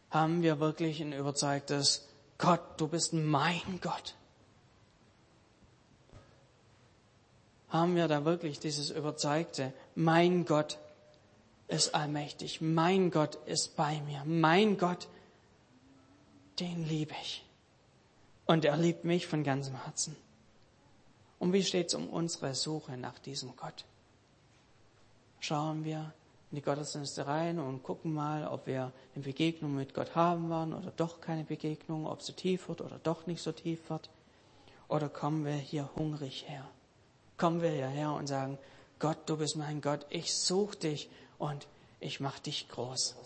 Haben 0.09 0.41
wir 0.41 0.59
wirklich 0.59 1.01
ein 1.01 1.11
überzeugtes 1.11 2.07
Gott, 2.37 2.61
du 2.77 2.87
bist 2.87 3.13
mein 3.13 3.79
Gott? 3.81 4.15
Haben 7.73 7.95
wir 7.95 8.07
da 8.07 8.23
wirklich 8.23 8.59
dieses 8.59 8.91
überzeugte, 8.91 9.73
mein 9.95 10.45
Gott 10.45 10.77
ist 11.67 11.95
allmächtig, 11.95 12.61
mein 12.61 13.09
Gott 13.09 13.35
ist 13.47 13.75
bei 13.75 13.99
mir, 14.01 14.21
mein 14.25 14.77
Gott 14.77 15.07
den 16.59 16.87
liebe 16.87 17.15
ich. 17.23 17.43
Und 18.45 18.63
er 18.63 18.77
liebt 18.77 19.05
mich 19.05 19.25
von 19.25 19.43
ganzem 19.43 19.83
Herzen. 19.83 20.15
Und 21.39 21.51
wie 21.51 21.63
steht 21.63 21.87
es 21.87 21.95
um 21.95 22.09
unsere 22.09 22.53
Suche 22.53 22.95
nach 22.95 23.17
diesem 23.17 23.55
Gott? 23.55 23.85
Schauen 25.39 25.83
wir 25.83 26.13
in 26.51 26.57
die 26.57 26.61
Gottesdienste 26.61 27.25
rein 27.25 27.57
und 27.57 27.81
gucken 27.81 28.13
mal, 28.13 28.47
ob 28.47 28.67
wir 28.67 28.91
eine 29.15 29.23
Begegnung 29.23 29.75
mit 29.75 29.95
Gott 29.95 30.15
haben 30.15 30.49
werden 30.51 30.75
oder 30.75 30.91
doch 30.91 31.21
keine 31.21 31.43
Begegnung, 31.43 32.05
ob 32.05 32.21
sie 32.21 32.33
tief 32.33 32.69
wird 32.69 32.81
oder 32.81 32.99
doch 33.01 33.25
nicht 33.25 33.41
so 33.41 33.51
tief 33.51 33.89
wird. 33.89 34.11
Oder 34.87 35.09
kommen 35.09 35.43
wir 35.43 35.53
hier 35.53 35.89
hungrig 35.95 36.47
her? 36.47 36.69
Kommen 37.43 37.61
wir 37.61 37.71
hierher 37.71 38.13
und 38.13 38.27
sagen, 38.27 38.57
Gott, 38.99 39.17
du 39.25 39.35
bist 39.35 39.57
mein 39.57 39.81
Gott, 39.81 40.05
ich 40.09 40.33
suche 40.33 40.77
dich 40.77 41.09
und 41.39 41.67
ich 41.99 42.21
mache 42.21 42.41
dich 42.41 42.69
groß. 42.69 43.17